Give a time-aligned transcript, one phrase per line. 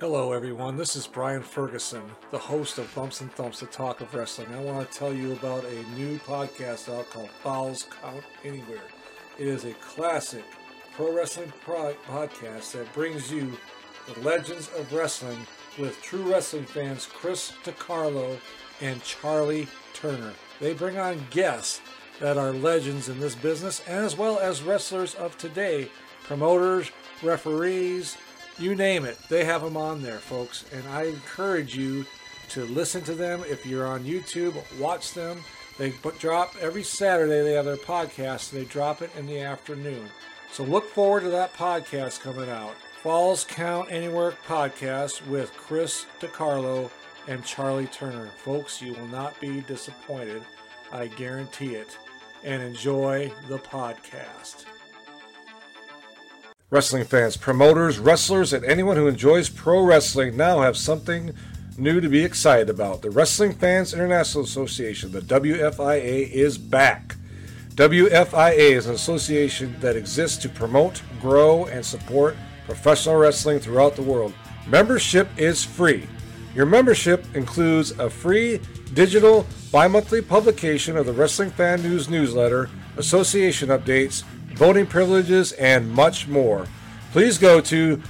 [0.00, 0.78] Hello, everyone.
[0.78, 2.00] This is Brian Ferguson,
[2.30, 4.48] the host of Bumps and Thumps, the talk of wrestling.
[4.54, 8.80] I want to tell you about a new podcast out called Falls Count Anywhere.
[9.38, 10.44] It is a classic
[10.94, 13.52] pro wrestling pro- podcast that brings you
[14.06, 15.46] the legends of wrestling
[15.78, 18.38] with true wrestling fans Chris DiCarlo
[18.80, 20.32] and Charlie Turner.
[20.60, 21.82] They bring on guests
[22.20, 25.90] that are legends in this business, as well as wrestlers of today,
[26.22, 26.90] promoters,
[27.22, 28.16] referees,
[28.60, 29.18] you name it.
[29.28, 30.64] They have them on there, folks.
[30.72, 32.04] And I encourage you
[32.50, 33.42] to listen to them.
[33.48, 35.42] If you're on YouTube, watch them.
[35.78, 37.42] They drop every Saturday.
[37.42, 38.50] They have their podcast.
[38.50, 40.08] They drop it in the afternoon.
[40.52, 42.74] So look forward to that podcast coming out.
[43.02, 46.90] Falls Count Anywhere podcast with Chris DiCarlo
[47.28, 48.30] and Charlie Turner.
[48.36, 50.42] Folks, you will not be disappointed.
[50.92, 51.96] I guarantee it.
[52.44, 54.64] And enjoy the podcast.
[56.72, 61.34] Wrestling fans, promoters, wrestlers, and anyone who enjoys pro wrestling now have something
[61.76, 63.02] new to be excited about.
[63.02, 67.16] The Wrestling Fans International Association, the WFIA, is back.
[67.70, 74.02] WFIA is an association that exists to promote, grow, and support professional wrestling throughout the
[74.02, 74.32] world.
[74.68, 76.06] Membership is free.
[76.54, 78.60] Your membership includes a free
[78.94, 84.22] digital bi monthly publication of the Wrestling Fan News newsletter, association updates,
[84.54, 86.66] voting privileges, and much more.
[87.12, 88.02] Please go to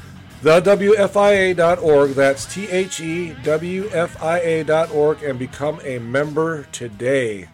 [0.43, 7.49] thewfia.org, that's T H E W F I A.org, and become a member today.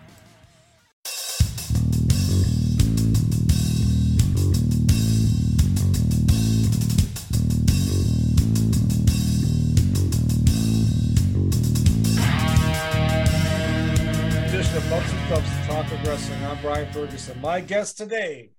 [14.74, 16.44] Of Bumps and Thumps, the talk of wrestling.
[16.44, 17.40] I'm Brian Ferguson.
[17.40, 18.50] My guest today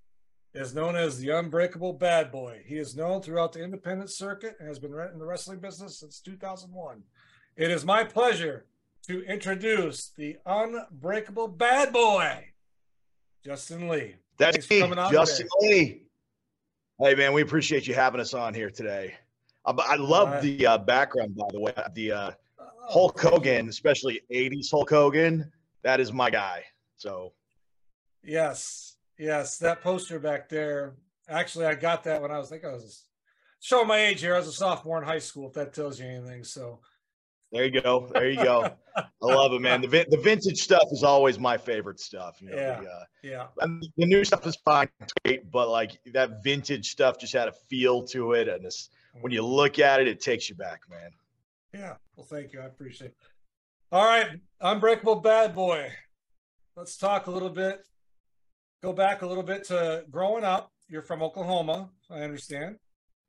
[0.54, 2.62] is known as the Unbreakable Bad Boy.
[2.66, 6.20] He is known throughout the independent circuit and has been in the wrestling business since
[6.20, 7.04] 2001.
[7.56, 8.66] It is my pleasure
[9.08, 12.46] to introduce the Unbreakable Bad Boy,
[13.46, 14.16] Justin Lee.
[14.38, 15.70] That's Thanks for me, coming on Justin today.
[15.80, 16.02] Lee.
[17.00, 19.16] Hey, man, we appreciate you having us on here today.
[19.66, 20.44] But I love Alright.
[20.44, 21.74] the uh, background, by the way.
[21.94, 22.32] The uh,
[22.90, 25.52] Oh, Hulk Hogan, especially 80s Hulk Hogan,
[25.84, 26.64] that is my guy.
[26.96, 27.34] So,
[28.24, 30.96] Yes, yes, that poster back there.
[31.30, 33.04] Actually, I got that when I was I think I was
[33.60, 34.36] showing my age here.
[34.36, 35.48] I was a sophomore in high school.
[35.48, 36.80] If that tells you anything, so
[37.52, 38.10] there you go.
[38.14, 38.70] There you go.
[38.98, 39.82] I love it, man.
[39.82, 42.42] The, vin- the vintage stuff is always my favorite stuff.
[42.42, 42.82] You know, Yeah.
[42.82, 44.90] the, uh, yeah, and the new stuff is fine,
[45.24, 48.48] great, but like that vintage stuff just had a feel to it.
[48.50, 48.90] And it's,
[49.22, 51.12] when you look at it, it takes you back, man.
[51.74, 51.94] yeah.
[52.16, 52.60] Well, thank you.
[52.62, 53.12] I appreciate.
[53.12, 53.18] it.
[53.92, 54.28] All right,
[54.60, 55.92] Unbreakable Bad Boy.
[56.76, 57.82] Let's talk a little bit.
[58.82, 60.72] Go back a little bit to growing up.
[60.90, 62.78] You're from Oklahoma, I understand.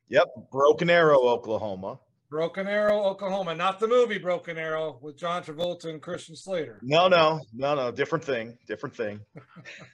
[0.09, 0.29] Yep.
[0.53, 1.99] Broken Arrow, Oklahoma.
[2.31, 6.79] Broken Arrow, Oklahoma, not the movie Broken Arrow with John Travolta and Christian Slater.
[6.83, 7.91] No, no, no, no.
[7.91, 8.57] Different thing.
[8.67, 9.21] Different thing.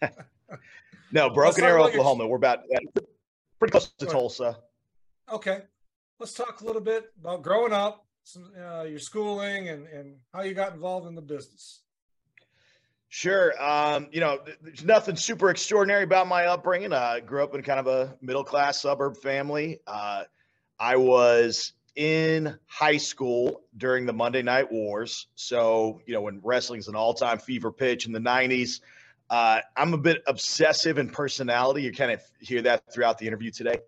[1.12, 2.26] no, Broken Arrow, about your- Oklahoma.
[2.26, 2.60] We're about
[3.58, 4.58] pretty close to Tulsa.
[5.32, 5.62] Okay,
[6.18, 10.42] let's talk a little bit about growing up, some, uh, your schooling, and and how
[10.42, 11.83] you got involved in the business.
[13.14, 13.54] Sure.
[13.62, 16.92] Um, you know, there's nothing super extraordinary about my upbringing.
[16.92, 19.78] I grew up in kind of a middle class suburb family.
[19.86, 20.24] Uh,
[20.80, 25.28] I was in high school during the Monday Night Wars.
[25.36, 28.80] So, you know, when wrestling's an all time fever pitch in the 90s,
[29.30, 31.82] uh, I'm a bit obsessive in personality.
[31.82, 33.78] You kind of hear that throughout the interview today.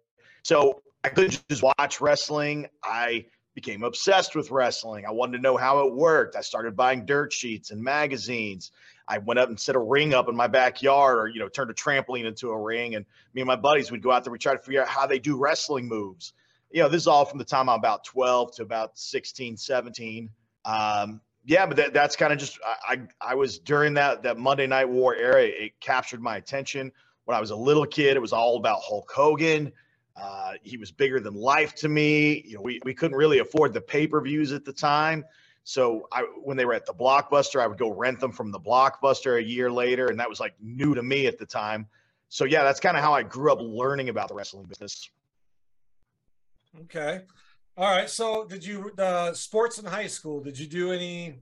[0.45, 2.69] So, I couldn't just watch wrestling.
[2.85, 3.27] I
[3.57, 5.05] became obsessed with wrestling.
[5.05, 6.37] I wanted to know how it worked.
[6.37, 8.71] I started buying dirt sheets and magazines.
[9.09, 11.71] I went up and set a ring up in my backyard or, you know, turned
[11.71, 12.97] a trampoline into a ring.
[12.97, 15.07] And me and my buddies would go out there, we try to figure out how
[15.07, 16.33] they do wrestling moves.
[16.73, 20.29] You know, this is all from the time I'm about 12 to about 16, 17.
[20.65, 24.67] Um, yeah, but that, that's kind of just, I, I, was during that, that Monday
[24.67, 26.91] Night War era, it captured my attention.
[27.25, 29.73] When I was a little kid, it was all about Hulk Hogan.
[30.21, 32.43] Uh, he was bigger than life to me.
[32.45, 35.25] You know, we, we couldn't really afford the pay-per-views at the time.
[35.69, 38.61] So I, when they were at the Blockbuster, I would go rent them from the
[38.61, 41.89] Blockbuster a year later, and that was like new to me at the time.
[42.29, 45.11] So yeah, that's kind of how I grew up learning about the wrestling business.
[46.83, 47.23] Okay,
[47.77, 48.09] all right.
[48.09, 50.41] So, did you uh, sports in high school?
[50.41, 51.41] Did you do any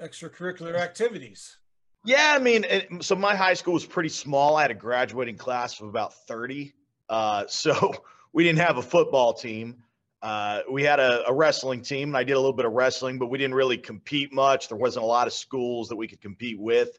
[0.00, 1.56] extracurricular activities?
[2.04, 4.54] Yeah, I mean, it, so my high school was pretty small.
[4.54, 6.72] I had a graduating class of about 30.
[7.08, 7.92] Uh, so
[8.32, 9.82] we didn't have a football team.
[10.22, 13.18] Uh, we had a, a wrestling team, and I did a little bit of wrestling,
[13.18, 14.68] but we didn't really compete much.
[14.68, 16.96] There wasn't a lot of schools that we could compete with.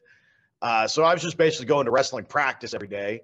[0.60, 3.22] Uh, so I was just basically going to wrestling practice every day.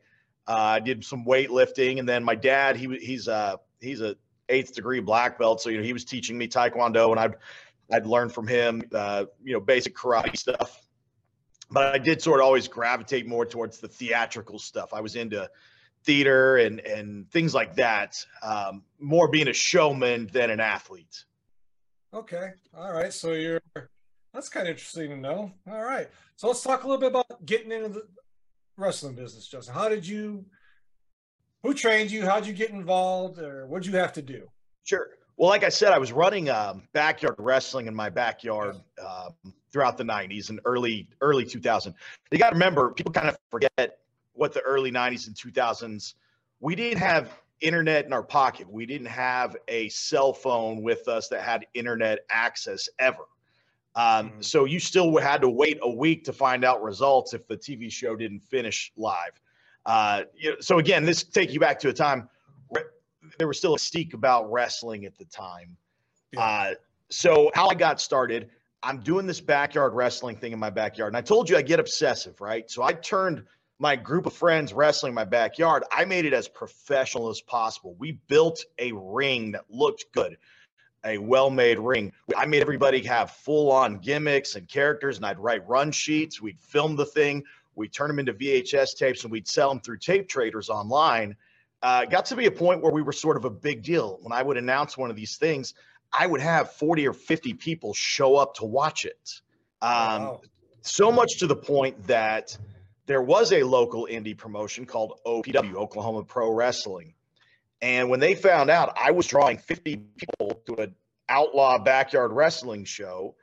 [0.49, 4.17] Uh, I did some weightlifting, and then my dad, he he's a he's a
[4.49, 5.61] eighth degree black belt.
[5.61, 7.35] So you know he was teaching me taekwondo, and I'd
[7.93, 10.81] I'd learn from him, uh, you know, basic karate stuff.
[11.71, 14.93] But I did sort of always gravitate more towards the theatrical stuff.
[14.93, 15.49] I was into
[16.05, 18.25] theater and and things like that.
[18.43, 21.25] Um, more being a showman than an athlete.
[22.13, 23.13] Okay, all right.
[23.13, 23.63] So you're
[24.33, 25.53] that's kind of interesting to know.
[25.71, 28.07] All right, so let's talk a little bit about getting into the
[28.77, 29.75] wrestling business, Justin.
[29.75, 30.45] How did you?
[31.63, 32.25] Who trained you?
[32.25, 34.49] How'd you get involved, or what'd you have to do?
[34.85, 35.09] Sure.
[35.37, 39.97] Well, like I said, I was running um, backyard wrestling in my backyard um, throughout
[39.99, 41.95] the '90s and early early 2000.
[42.31, 44.01] You got to remember, people kind of forget
[44.41, 46.15] what the early 90s and 2000s.
[46.61, 48.71] We didn't have internet in our pocket.
[48.71, 53.25] We didn't have a cell phone with us that had internet access ever.
[53.95, 54.45] Um, mm.
[54.45, 57.93] So you still had to wait a week to find out results if the TV
[57.93, 59.41] show didn't finish live.
[59.85, 62.29] Uh, you know, so again, this take you back to a time
[63.39, 65.77] there was still a mystique about wrestling at the time.
[66.33, 66.41] Yeah.
[66.41, 66.75] Uh,
[67.11, 68.51] so how I got started,
[68.83, 71.81] I'm doing this backyard wrestling thing in my backyard, and I told you I get
[71.81, 72.71] obsessive, right?
[72.71, 73.45] So I turned
[73.81, 75.83] my group of friends wrestling in my backyard.
[75.91, 77.97] I made it as professional as possible.
[77.99, 80.37] We built a ring that looked good
[81.05, 82.13] a well-made ring.
[82.37, 86.43] I made everybody have full-on gimmicks and characters, and I'd write run sheets.
[86.43, 87.43] We'd film the thing.
[87.75, 91.37] We'd turn them into VHS tapes, and we'd sell them through tape traders online.
[91.83, 94.19] Uh, got to be a point where we were sort of a big deal.
[94.21, 95.73] When I would announce one of these things,
[96.13, 99.41] I would have 40 or 50 people show up to watch it.
[99.81, 99.91] Um,
[100.23, 100.41] wow.
[100.83, 102.57] So much to the point that
[103.11, 107.15] there was a local indie promotion called OPW, Oklahoma Pro Wrestling.
[107.83, 110.95] And when they found out I was drawing 50 people to an
[111.29, 113.35] outlaw backyard wrestling show,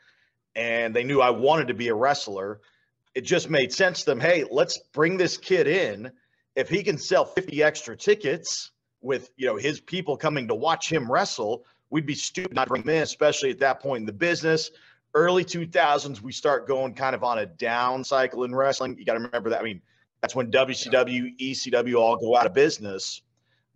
[0.56, 2.62] and they knew I wanted to be a wrestler,
[3.14, 4.22] it just made sense to them.
[4.22, 6.14] Hey, let's bring this kid in.
[6.56, 8.72] If he can sell 50 extra tickets
[9.02, 12.70] with you know his people coming to watch him wrestle, we'd be stupid not to
[12.70, 14.72] bring him in, especially at that point in the business.
[15.18, 18.96] Early 2000s, we start going kind of on a down cycle in wrestling.
[19.00, 19.60] You got to remember that.
[19.60, 19.82] I mean,
[20.22, 23.24] that's when WCW, ECW all go out of business.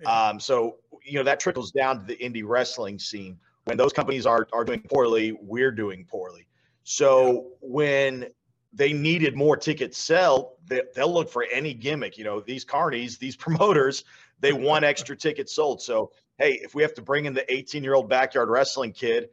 [0.06, 3.40] Um, so you know that trickles down to the indie wrestling scene.
[3.64, 6.46] When those companies are are doing poorly, we're doing poorly.
[6.84, 8.28] So when
[8.72, 12.20] they needed more tickets sell, they, will look for any gimmick.
[12.20, 14.04] You know, these carnies, these promoters,
[14.42, 15.82] they want extra tickets sold.
[15.82, 19.30] So hey, if we have to bring in the 18 year old backyard wrestling kid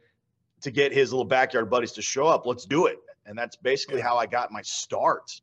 [0.61, 2.99] to get his little backyard buddies to show up, let's do it.
[3.25, 5.41] And that's basically how I got my start.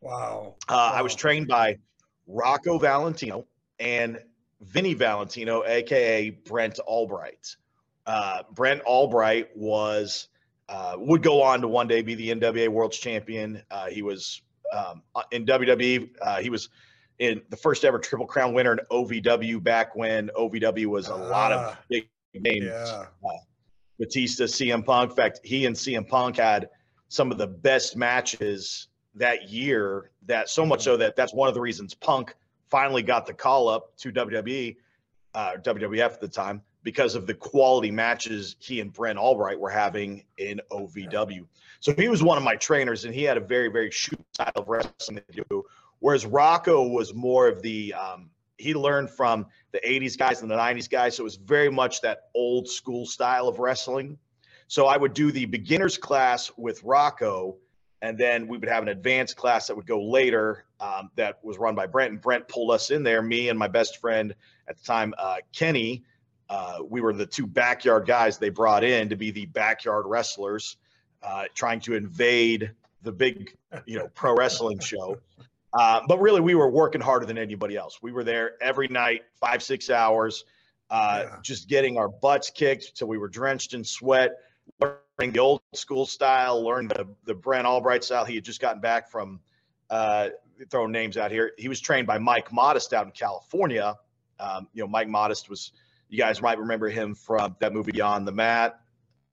[0.00, 0.56] Wow.
[0.68, 0.92] Uh, wow.
[0.94, 1.78] I was trained by
[2.26, 3.46] Rocco Valentino
[3.78, 4.20] and
[4.60, 7.56] Vinny Valentino, aka Brent Albright.
[8.06, 10.28] Uh, Brent Albright was
[10.68, 13.62] uh, would go on to one day be the NWA World Champion.
[13.70, 14.42] Uh, he was
[14.72, 16.10] um, in WWE.
[16.20, 16.68] Uh, he was
[17.18, 21.52] in the first ever Triple Crown winner in OVW back when OVW was a lot
[21.52, 22.64] of ah, big names.
[22.64, 23.04] Yeah.
[23.98, 25.10] Batista, CM Punk.
[25.10, 26.68] In fact, he and CM Punk had
[27.08, 30.10] some of the best matches that year.
[30.26, 32.34] That so much so that that's one of the reasons Punk
[32.70, 34.76] finally got the call up to WWE,
[35.34, 39.70] uh, WWF at the time, because of the quality matches he and Brent Albright were
[39.70, 41.46] having in OVW.
[41.80, 44.52] So he was one of my trainers, and he had a very, very shoot style
[44.56, 45.62] of wrestling to do.
[46.00, 50.56] Whereas Rocco was more of the um, he learned from the 80s guys and the
[50.56, 51.16] 90s guys.
[51.16, 54.18] So it was very much that old school style of wrestling.
[54.66, 57.56] So I would do the beginners class with Rocco,
[58.02, 61.58] and then we would have an advanced class that would go later um, that was
[61.58, 62.12] run by Brent.
[62.12, 64.34] And Brent pulled us in there, me and my best friend
[64.68, 66.04] at the time, uh, Kenny.
[66.50, 70.76] Uh, we were the two backyard guys they brought in to be the backyard wrestlers,
[71.22, 72.70] uh, trying to invade
[73.02, 73.56] the big,
[73.86, 75.18] you know, pro wrestling show.
[75.76, 77.98] Uh, but really, we were working harder than anybody else.
[78.00, 80.44] We were there every night, five, six hours,
[80.88, 81.36] uh, yeah.
[81.42, 84.32] just getting our butts kicked till we were drenched in sweat
[84.80, 88.24] learning the old school style, learned the, the Brent Albright style.
[88.24, 89.40] He had just gotten back from
[89.90, 90.30] uh,
[90.70, 91.52] throwing names out here.
[91.58, 93.96] He was trained by Mike Modest out in California.
[94.40, 95.72] Um, you know, Mike Modest was,
[96.08, 98.80] you guys might remember him from that movie Beyond the Mat.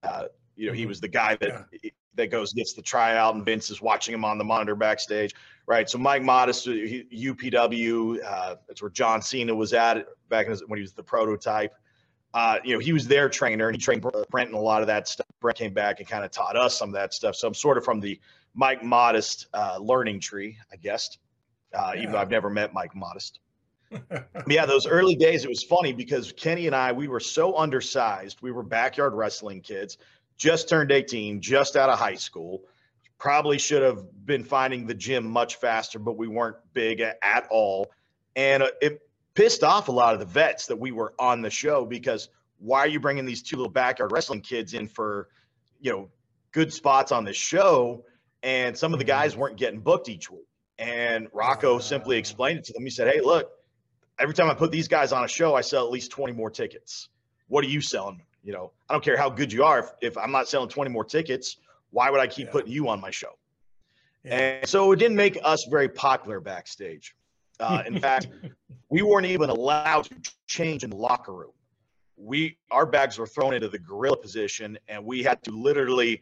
[0.04, 0.90] Uh, you know, he mm-hmm.
[0.90, 1.90] was the guy that yeah.
[2.16, 5.34] that goes gets the tryout, and Vince is watching him on the monitor backstage,
[5.72, 5.90] right?
[5.90, 10.94] So Mike Modest, UPW, uh, that's where John Cena was at back when he was
[10.94, 11.74] the prototype
[12.34, 14.88] uh, you know, he was their trainer and he trained Brent and a lot of
[14.88, 15.28] that stuff.
[15.40, 17.36] Brent came back and kind of taught us some of that stuff.
[17.36, 18.20] So I'm sort of from the
[18.54, 21.18] Mike Modest uh, learning tree, I guess,
[21.74, 22.02] uh, yeah.
[22.02, 23.40] even though I've never met Mike Modest.
[24.48, 28.42] yeah, those early days, it was funny because Kenny and I, we were so undersized.
[28.42, 29.98] We were backyard wrestling kids,
[30.38, 32.62] just turned 18, just out of high school.
[33.22, 37.92] Probably should have been finding the gym much faster, but we weren't big at all.
[38.36, 39.00] And uh, it
[39.36, 42.80] pissed off a lot of the vets that we were on the show because why
[42.80, 45.28] are you bringing these two little backyard wrestling kids in for,
[45.80, 46.10] you know,
[46.52, 48.06] good spots on this show?
[48.42, 50.48] And some of the guys weren't getting booked each week.
[50.80, 52.84] And Rocco simply explained it to them.
[52.84, 53.52] He said, Hey, look,
[54.18, 56.50] every time I put these guys on a show, I sell at least 20 more
[56.50, 57.08] tickets.
[57.50, 58.24] What are you selling?
[58.44, 59.78] You know, I don't care how good you are.
[59.78, 61.58] If, if I'm not selling 20 more tickets,
[61.92, 62.52] why would I keep yeah.
[62.52, 63.38] putting you on my show?
[64.24, 64.38] Yeah.
[64.38, 67.16] And so it didn't make us very popular backstage.
[67.60, 68.28] Uh, in fact,
[68.90, 71.52] we weren't even allowed to change in the locker room.
[72.18, 76.22] We our bags were thrown into the gorilla position, and we had to literally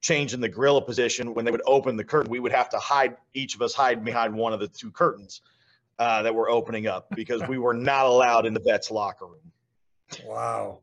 [0.00, 2.30] change in the gorilla position when they would open the curtain.
[2.30, 5.40] We would have to hide each of us hide behind one of the two curtains
[5.98, 9.52] uh, that were opening up because we were not allowed in the vets locker room.
[10.24, 10.80] Wow.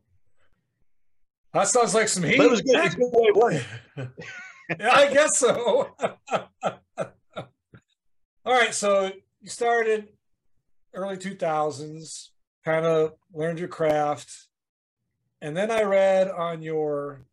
[1.52, 2.38] That sounds like some heat.
[2.38, 2.76] But it was good.
[2.76, 3.66] It's good way it worked.
[4.80, 5.94] yeah, I guess so.
[8.44, 10.08] All right, so you started
[10.94, 12.30] early 2000s,
[12.64, 14.48] kind of learned your craft.
[15.40, 17.26] And then I read on your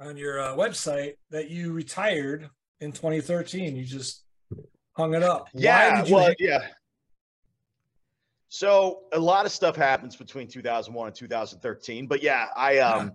[0.00, 3.76] on your uh, website that you retired in 2013.
[3.76, 4.24] You just
[4.92, 5.48] hung it up.
[5.54, 6.68] Yeah, well, yeah.
[8.54, 13.10] So a lot of stuff happens between 2001 and 2013, but yeah, I um,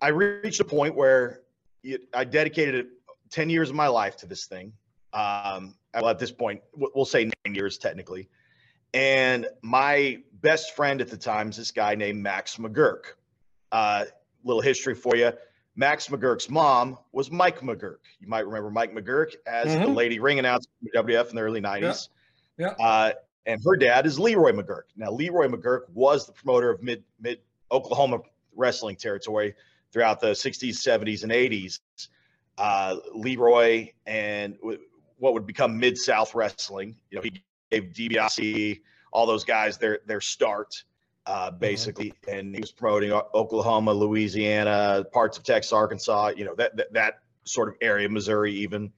[0.00, 1.42] I reached a point where
[1.82, 2.86] it, I dedicated
[3.28, 4.72] 10 years of my life to this thing.
[5.12, 8.30] Um, well, at this point, we'll say nine years technically.
[8.94, 13.16] And my best friend at the time is this guy named Max McGuirk.
[13.70, 14.06] Uh,
[14.44, 15.32] little history for you.
[15.76, 17.98] Max McGuirk's mom was Mike McGuirk.
[18.18, 19.82] You might remember Mike McGuirk as mm-hmm.
[19.82, 22.08] the lady ring announcer for WF in the early 90s.
[22.56, 22.72] Yeah.
[22.78, 22.86] yeah.
[22.86, 23.12] Uh,
[23.46, 24.84] and her dad is Leroy McGuirk.
[24.96, 28.20] Now, Leroy McGuirk was the promoter of mid mid Oklahoma
[28.56, 29.54] wrestling territory
[29.92, 31.80] throughout the 60s, 70s, and 80s.
[32.56, 34.78] Uh, Leroy and w-
[35.18, 36.96] what would become Mid South Wrestling.
[37.10, 38.80] You know, he gave DiBiase,
[39.12, 40.84] all those guys their their start
[41.26, 41.58] uh, mm-hmm.
[41.58, 42.38] basically, mm-hmm.
[42.38, 47.14] and he was promoting Oklahoma, Louisiana, parts of Texas, Arkansas, you know that that, that
[47.44, 48.92] sort of area, Missouri even.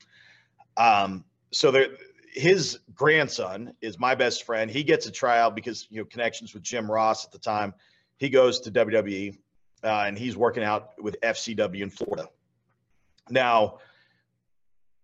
[0.77, 1.89] Um, so there,
[2.37, 4.71] his grandson is my best friend.
[4.71, 7.73] He gets a tryout because you know connections with Jim Ross at the time.
[8.19, 9.39] He goes to WWE,
[9.83, 12.29] uh, and he's working out with FCW in Florida.
[13.31, 13.79] Now,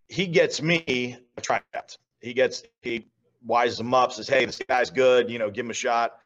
[0.08, 1.96] he gets me a tryout.
[2.20, 3.08] He gets he
[3.46, 5.30] wises him up, says, "Hey, this guy's good.
[5.30, 6.18] You know, give him a shot."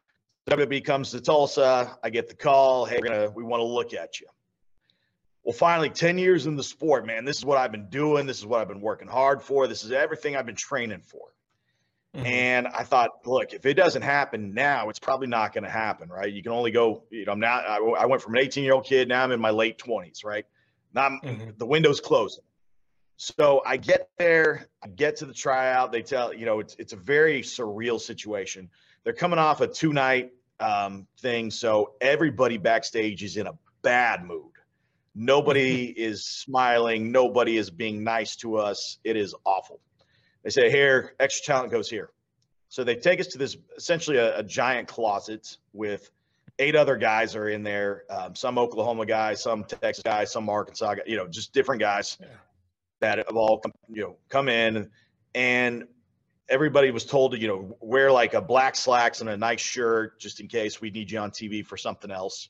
[0.49, 1.97] WWE comes to Tulsa.
[2.03, 2.85] I get the call.
[2.85, 4.27] Hey, we're gonna we want to look at you.
[5.47, 7.23] Well, finally, 10 years in the sport, man.
[7.23, 8.25] This is what I've been doing.
[8.25, 9.65] This is what I've been working hard for.
[9.65, 11.21] This is everything I've been training for.
[12.13, 12.25] Mm-hmm.
[12.25, 16.09] And I thought, look, if it doesn't happen now, it's probably not going to happen,
[16.09, 16.29] right?
[16.29, 18.73] You can only go, you know, I'm now, I, I went from an 18 year
[18.73, 20.43] old kid, now I'm in my late 20s, right?
[20.93, 21.51] Now mm-hmm.
[21.57, 22.43] the window's closing.
[23.15, 25.93] So I get there, I get to the tryout.
[25.93, 28.69] They tell, you know, it's, it's a very surreal situation.
[29.05, 31.51] They're coming off a two night um, thing.
[31.51, 34.51] So everybody backstage is in a bad mood.
[35.19, 37.11] Nobody is smiling.
[37.11, 38.99] Nobody is being nice to us.
[39.03, 39.79] It is awful.
[40.43, 42.11] They say, here, extra talent goes here.
[42.69, 46.09] So they take us to this essentially a, a giant closet with
[46.59, 48.03] eight other guys are in there.
[48.09, 52.17] Um, some Oklahoma guys, some Texas guys, some Arkansas guys, you know, just different guys
[52.19, 52.27] yeah.
[52.99, 54.89] that have all come, you know, come in.
[55.33, 55.85] And
[56.49, 60.19] everybody was told to, you know, wear like a black slacks and a nice shirt
[60.19, 62.49] just in case we need you on TV for something else.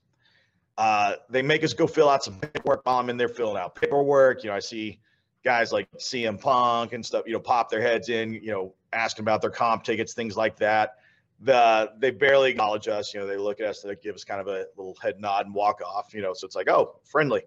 [0.78, 3.76] Uh, they make us go fill out some paperwork while I'm in there filling out
[3.76, 4.44] paperwork.
[4.44, 5.00] You know, I see
[5.44, 9.24] guys like CM Punk and stuff, you know, pop their heads in, you know, asking
[9.24, 10.96] about their comp tickets, things like that.
[11.40, 13.14] The they barely acknowledge us.
[13.14, 15.46] You know, they look at us, they give us kind of a little head nod
[15.46, 16.14] and walk off.
[16.14, 17.44] You know, so it's like, oh, friendly.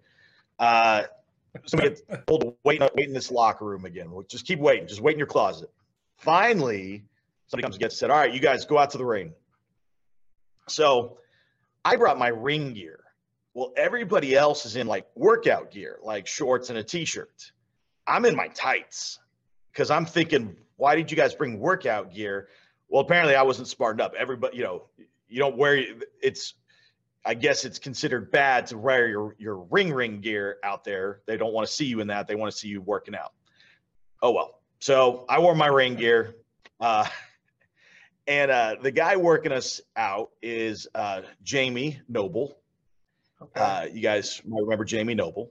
[0.58, 1.04] Uh,
[1.66, 4.10] so we get told to wait, wait in this locker room again.
[4.10, 4.87] We'll just keep waiting.
[4.87, 5.70] Just wait in your closet.
[6.16, 7.02] Finally,
[7.49, 9.32] somebody comes and gets said, all right, you guys go out to the ring.
[10.68, 11.18] So
[11.84, 13.00] I brought my ring gear.
[13.54, 17.52] Well, everybody else is in like workout gear, like shorts and a t-shirt.
[18.07, 19.19] I'm in my tights
[19.73, 22.49] because I'm thinking, why did you guys bring workout gear?
[22.88, 24.14] Well, apparently I wasn't smartened up.
[24.16, 24.85] Everybody, you know,
[25.28, 25.85] you don't wear
[26.23, 26.54] it's
[27.25, 31.21] I guess it's considered bad to wear your your ring ring gear out there.
[31.26, 32.26] They don't want to see you in that.
[32.26, 33.33] They want to see you working out.
[34.23, 34.61] Oh well.
[34.78, 36.37] So I wore my ring gear.
[36.80, 37.07] Uh,
[38.26, 42.57] and uh, the guy working us out is uh, Jamie Noble.
[43.42, 43.61] Okay.
[43.61, 45.50] Uh, you guys might remember Jamie Noble.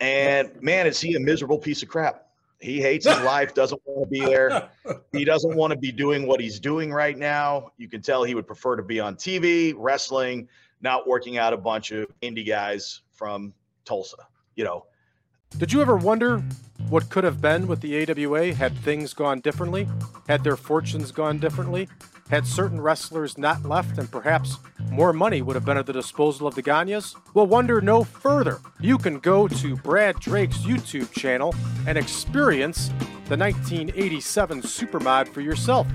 [0.00, 2.26] And man, is he a miserable piece of crap.
[2.60, 4.70] He hates his life, doesn't want to be there.
[5.12, 7.70] He doesn't want to be doing what he's doing right now.
[7.78, 10.48] You can tell he would prefer to be on TV, wrestling,
[10.82, 14.16] not working out a bunch of indie guys from Tulsa,
[14.56, 14.86] you know.
[15.56, 16.42] Did you ever wonder
[16.88, 19.88] what could have been with the AWA had things gone differently,
[20.26, 21.88] had their fortunes gone differently,
[22.28, 24.58] had certain wrestlers not left and perhaps
[24.90, 27.14] more money would have been at the disposal of the Gagnes?
[27.34, 28.60] Well, wonder no further.
[28.80, 31.54] You can go to Brad Drake's YouTube channel
[31.86, 32.88] and experience
[33.28, 35.86] the 1987 Supermod for yourself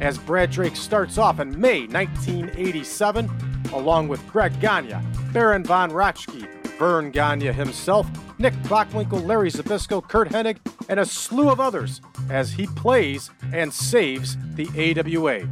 [0.00, 3.28] as Brad Drake starts off in May 1987
[3.72, 4.96] along with Greg Gagne,
[5.32, 8.06] Baron von Raschke, Verne Gagne himself,
[8.38, 10.58] Nick Bockwinkel, Larry Zbyszko, Curt Hennig,
[10.88, 15.48] and a slew of others as he plays and saves the AWA.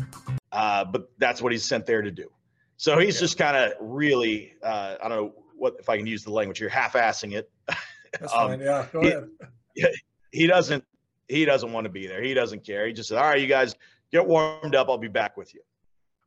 [0.53, 2.31] Uh, but that's what he's sent there to do.
[2.77, 3.21] So he's yeah.
[3.21, 6.59] just kind of really, uh, I don't know what if I can use the language
[6.59, 7.51] here, half-assing it.
[7.67, 8.61] That's um, fine.
[8.61, 9.29] Yeah, go he, ahead.
[10.33, 10.85] He doesn't.
[11.29, 12.23] He doesn't want to be there.
[12.23, 12.87] He doesn't care.
[12.87, 13.75] He just said, "All right, you guys
[14.13, 14.91] get warmed up.
[14.91, 15.63] I'll be back with you."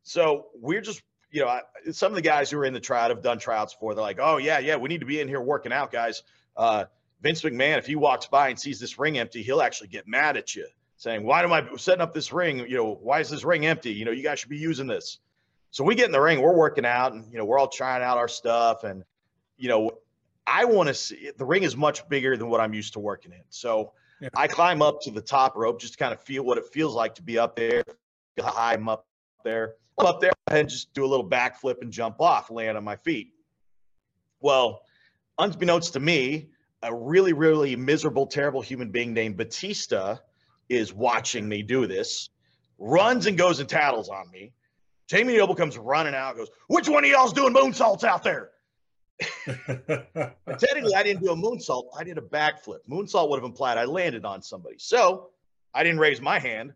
[0.01, 3.11] So we're just you know, I, some of the guys who are in the tryout
[3.11, 3.95] have done tryouts before.
[3.95, 6.23] They're like, oh, yeah, yeah, we need to be in here working out, guys.
[6.57, 6.85] Uh,
[7.21, 10.37] Vince McMahon, if he walks by and sees this ring empty, he'll actually get mad
[10.37, 10.67] at you,
[10.97, 12.59] saying, why am I setting up this ring?
[12.59, 13.91] You know, why is this ring empty?
[13.91, 15.19] You know, you guys should be using this.
[15.71, 18.01] So we get in the ring, we're working out, and, you know, we're all trying
[18.01, 18.83] out our stuff.
[18.83, 19.03] And,
[19.57, 19.91] you know,
[20.47, 23.33] I want to see the ring is much bigger than what I'm used to working
[23.33, 23.43] in.
[23.49, 24.29] So yeah.
[24.35, 26.95] I climb up to the top rope just to kind of feel what it feels
[26.95, 27.83] like to be up there,
[28.39, 29.05] how high I'm up
[29.43, 32.95] there up there and just do a little backflip and jump off, land on my
[32.97, 33.33] feet.
[34.39, 34.81] Well,
[35.37, 36.49] unbeknownst to me,
[36.81, 40.17] a really, really miserable, terrible human being named Batista
[40.69, 42.29] is watching me do this,
[42.77, 44.53] runs and goes and tattles on me.
[45.07, 48.51] Jamie Noble comes running out, goes, Which one of y'all's doing moonsaults out there?
[49.45, 51.87] technically, I didn't do a moonsault.
[51.97, 52.79] I did a backflip.
[52.89, 54.75] Moonsault would have implied I landed on somebody.
[54.77, 55.31] So
[55.73, 56.73] I didn't raise my hand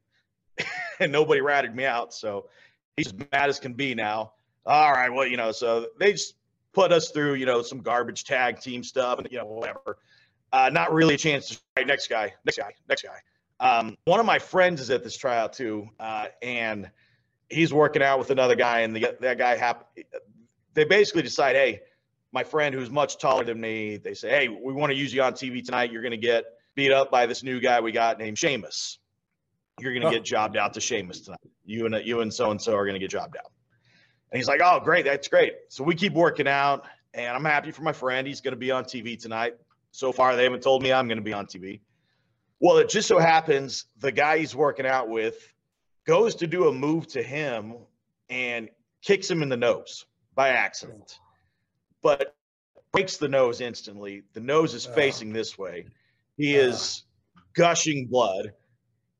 [0.99, 2.13] and nobody ratted me out.
[2.13, 2.49] So
[2.97, 4.33] he's as mad as can be now.
[4.65, 6.35] All right, well, you know, so they just
[6.73, 9.97] put us through, you know, some garbage tag team stuff and you know whatever.
[10.51, 11.59] Uh, not really a chance to.
[11.75, 13.19] Right, next guy, next guy, next guy.
[13.59, 16.89] Um, one of my friends is at this tryout too, uh, and
[17.49, 19.89] he's working out with another guy, and the, that guy hap-
[20.73, 21.81] They basically decide, hey,
[22.31, 25.21] my friend who's much taller than me, they say, hey, we want to use you
[25.21, 25.91] on TV tonight.
[25.91, 28.97] You're going to get beat up by this new guy we got named Sheamus
[29.79, 31.39] you're going to get jobbed out to Sheamus tonight.
[31.65, 33.51] You and you and so and so are going to get jobbed out.
[34.31, 35.53] And he's like, oh, great, that's great.
[35.69, 38.27] So we keep working out, and I'm happy for my friend.
[38.27, 39.53] He's going to be on TV tonight.
[39.91, 41.81] So far, they haven't told me I'm going to be on TV.
[42.59, 45.35] Well, it just so happens the guy he's working out with
[46.05, 47.75] goes to do a move to him
[48.29, 48.69] and
[49.01, 51.19] kicks him in the nose by accident,
[52.01, 52.35] but
[52.91, 54.23] breaks the nose instantly.
[54.33, 55.85] The nose is facing this way.
[56.37, 57.03] He is
[57.53, 58.53] gushing blood.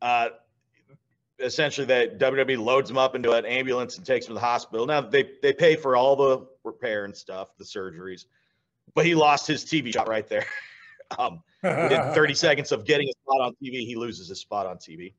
[0.02, 0.30] Uh,
[1.40, 4.86] essentially that WWE loads him up into an ambulance and takes him to the hospital.
[4.86, 8.26] Now they they pay for all the repair and stuff, the surgeries,
[8.94, 10.46] but he lost his TV shot right there.
[11.20, 14.78] um, within 30 seconds of getting a spot on TV, he loses his spot on
[14.78, 15.14] TV.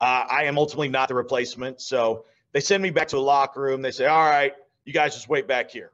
[0.00, 3.60] Uh, I am ultimately not the replacement, so they send me back to a locker
[3.60, 3.82] room.
[3.82, 4.52] They say, "All right,
[4.84, 5.92] you guys just wait back here,"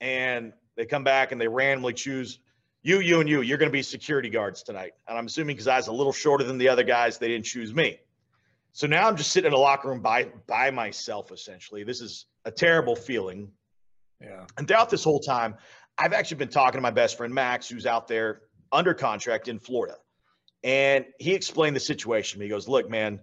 [0.00, 2.38] and they come back and they randomly choose
[2.82, 3.42] you, you, and you.
[3.42, 4.92] You're going to be security guards tonight.
[5.08, 7.44] And I'm assuming because I was a little shorter than the other guys, they didn't
[7.44, 7.98] choose me.
[8.72, 11.84] So now I'm just sitting in a locker room by by myself essentially.
[11.84, 13.50] This is a terrible feeling.
[14.20, 14.46] Yeah.
[14.56, 15.54] And throughout this whole time,
[15.96, 19.58] I've actually been talking to my best friend Max, who's out there under contract in
[19.58, 19.96] Florida.
[20.64, 22.46] And he explained the situation to me.
[22.46, 23.20] He goes, Look, man,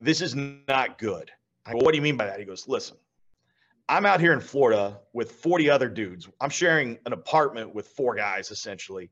[0.00, 1.30] this is not good.
[1.66, 2.38] I go, What do you mean by that?
[2.38, 2.96] He goes, Listen,
[3.88, 6.28] I'm out here in Florida with 40 other dudes.
[6.40, 9.10] I'm sharing an apartment with four guys essentially.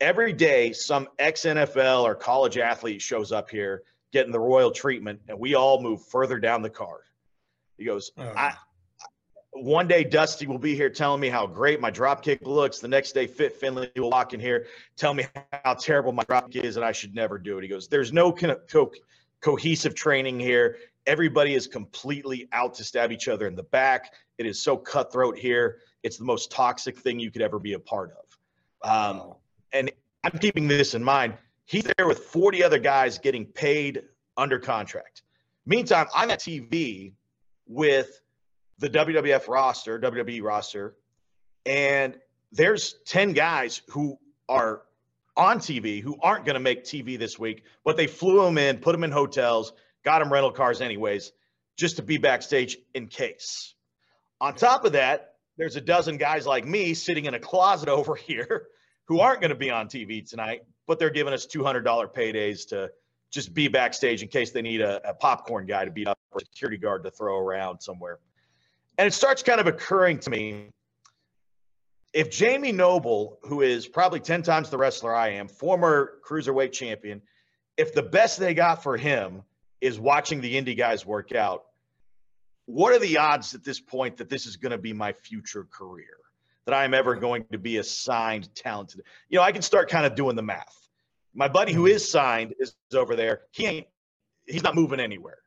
[0.00, 3.82] Every day, some ex NFL or college athlete shows up here
[4.16, 7.02] getting the royal treatment, and we all move further down the card.
[7.76, 8.32] He goes, oh.
[8.34, 8.54] I
[9.52, 12.78] one day Dusty will be here telling me how great my drop kick looks.
[12.78, 15.26] The next day, Fit Finlay will walk in here, tell me
[15.64, 17.62] how terrible my drop kick is, and I should never do it.
[17.62, 18.92] He goes, There's no co- co-
[19.42, 20.78] cohesive training here.
[21.06, 24.14] Everybody is completely out to stab each other in the back.
[24.38, 25.80] It is so cutthroat here.
[26.02, 28.90] It's the most toxic thing you could ever be a part of.
[28.90, 29.34] Um.
[29.72, 29.90] And
[30.24, 31.34] I'm keeping this in mind.
[31.66, 34.02] He's there with 40 other guys getting paid
[34.36, 35.22] under contract.
[35.66, 37.12] Meantime, I'm at TV
[37.66, 38.20] with
[38.78, 40.94] the WWF roster, WWE roster,
[41.64, 42.16] and
[42.52, 44.16] there's 10 guys who
[44.48, 44.82] are
[45.36, 48.78] on TV who aren't going to make TV this week, but they flew them in,
[48.78, 49.72] put them in hotels,
[50.04, 51.32] got them rental cars anyways,
[51.76, 53.74] just to be backstage in case.
[54.40, 58.14] On top of that, there's a dozen guys like me sitting in a closet over
[58.14, 58.68] here
[59.06, 62.90] who aren't going to be on TV tonight, but they're giving us $200 paydays to
[63.30, 66.40] just be backstage in case they need a, a popcorn guy to beat up or
[66.40, 68.18] a security guard to throw around somewhere.
[68.98, 70.68] And it starts kind of occurring to me
[72.12, 77.20] if Jamie Noble, who is probably 10 times the wrestler I am, former cruiserweight champion,
[77.76, 79.42] if the best they got for him
[79.82, 81.66] is watching the indie guys work out,
[82.64, 85.64] what are the odds at this point that this is going to be my future
[85.70, 86.16] career?
[86.66, 89.02] That I am ever going to be assigned talented?
[89.28, 90.76] You know, I can start kind of doing the math.
[91.32, 91.94] My buddy who mm-hmm.
[91.94, 93.42] is signed is over there.
[93.52, 93.86] He ain't,
[94.46, 95.38] he's not moving anywhere.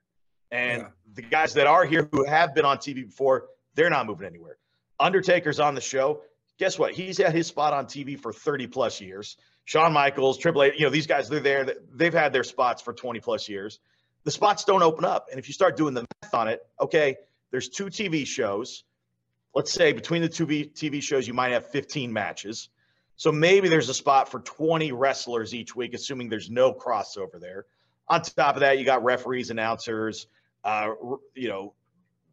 [0.51, 0.88] And yeah.
[1.13, 4.58] the guys that are here who have been on TV before, they're not moving anywhere.
[4.99, 6.21] Undertaker's on the show.
[6.58, 6.93] Guess what?
[6.93, 9.38] He's had his spot on TV for 30 plus years.
[9.65, 11.75] Shawn Michaels, Triple H, you know, these guys, they're there.
[11.93, 13.79] They've had their spots for 20 plus years.
[14.23, 15.27] The spots don't open up.
[15.29, 17.15] And if you start doing the math on it, okay,
[17.51, 18.84] there's two TV shows.
[19.55, 22.69] Let's say between the two TV shows, you might have 15 matches.
[23.15, 27.65] So maybe there's a spot for 20 wrestlers each week, assuming there's no crossover there.
[28.07, 30.27] On top of that, you got referees, announcers,
[30.63, 30.91] uh,
[31.35, 31.73] you know,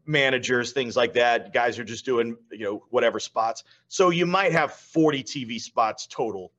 [0.07, 1.53] managers, things like that.
[1.53, 3.65] Guys are just doing, you know, whatever spots.
[3.89, 6.53] So you might have 40 TV spots total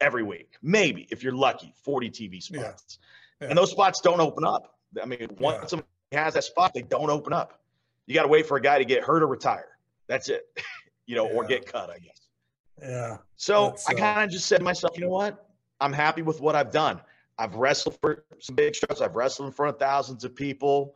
[0.00, 0.54] every week.
[0.62, 2.98] Maybe if you're lucky, 40 TV spots.
[3.40, 3.46] Yeah.
[3.46, 3.48] Yeah.
[3.48, 4.78] And those spots don't open up.
[5.00, 5.66] I mean, once yeah.
[5.66, 7.60] somebody has that spot, they don't open up.
[8.06, 9.71] You got to wait for a guy to get hurt or retire.
[10.12, 10.46] That's it.
[11.06, 12.20] you know, or get cut, I guess.
[12.80, 13.18] Yeah.
[13.36, 15.48] So I uh kind of just said to myself, you know what?
[15.80, 17.00] I'm happy with what I've done.
[17.38, 19.00] I've wrestled for some big shows.
[19.00, 20.94] I've wrestled in front of thousands of people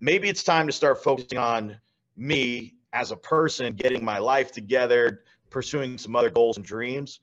[0.00, 1.78] maybe it's time to start focusing on
[2.16, 7.20] me as a person, getting my life together, pursuing some other goals and dreams.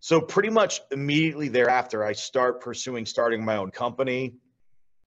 [0.00, 4.34] So pretty much immediately thereafter, I start pursuing starting my own company.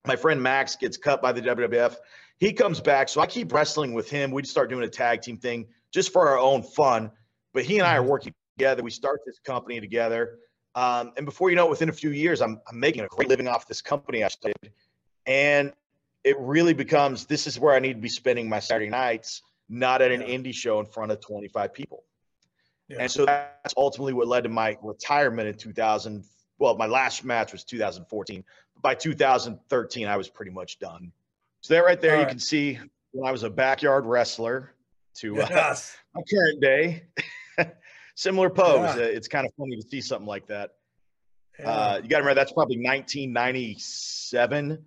[0.06, 1.96] My friend Max gets cut by the WWF.
[2.38, 4.30] He comes back, so I keep wrestling with him.
[4.30, 7.10] We start doing a tag team thing just for our own fun.
[7.52, 8.10] But he and I are mm-hmm.
[8.10, 8.82] working together.
[8.82, 10.38] We start this company together.
[10.74, 13.28] Um, and before you know it, within a few years, I'm, I'm making a great
[13.28, 14.72] living off this company I started.
[15.26, 15.72] And
[16.22, 20.02] it really becomes this is where I need to be spending my Saturday nights, not
[20.02, 20.28] at an yeah.
[20.28, 22.04] indie show in front of 25 people.
[22.88, 22.98] Yeah.
[23.00, 26.24] And so that's ultimately what led to my retirement in 2000.
[26.58, 28.44] Well, my last match was 2014.
[28.80, 31.12] By 2013, I was pretty much done.
[31.60, 32.30] So there, right there, All you right.
[32.30, 32.78] can see
[33.12, 34.72] when I was a backyard wrestler
[35.16, 35.96] to yes.
[36.14, 37.02] uh, my current day.
[38.14, 38.96] Similar pose.
[38.96, 39.02] Yeah.
[39.02, 40.72] It's kind of funny to see something like that.
[41.62, 44.78] Uh, you got to remember that's probably 1997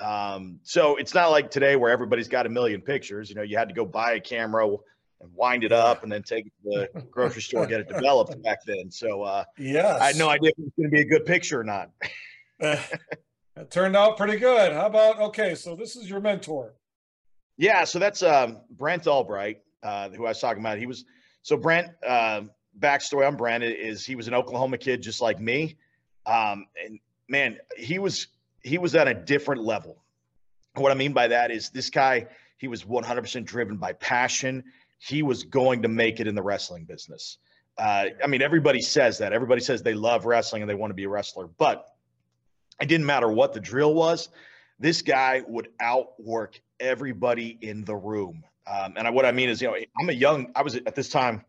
[0.00, 3.30] um, so it's not like today where everybody's got a million pictures.
[3.30, 6.22] You know, you had to go buy a camera and wind it up and then
[6.22, 8.90] take it to the grocery store get it developed back then.
[8.90, 11.24] So uh, yeah, I had no idea if it was going to be a good
[11.24, 11.90] picture or not.
[13.56, 14.72] it turned out pretty good.
[14.72, 15.54] How about okay?
[15.54, 16.74] So this is your mentor.
[17.56, 20.78] Yeah, so that's um, Brent Albright, uh, who I was talking about.
[20.78, 21.04] He was
[21.42, 21.88] so Brent.
[22.06, 22.42] Uh,
[22.78, 25.76] backstory on Brent is he was an Oklahoma kid just like me,
[26.26, 28.28] um, and man, he was
[28.62, 30.02] he was at a different level.
[30.74, 32.26] What I mean by that is this guy,
[32.58, 34.64] he was 100% driven by passion.
[34.98, 37.38] He was going to make it in the wrestling business.
[37.78, 39.32] Uh, I mean, everybody says that.
[39.32, 41.86] Everybody says they love wrestling and they want to be a wrestler, but
[42.80, 44.28] it didn't matter what the drill was.
[44.78, 48.44] This guy would outwork everybody in the room.
[48.66, 50.94] Um, and I, what I mean is, you know, I'm a young, I was at
[50.94, 51.44] this time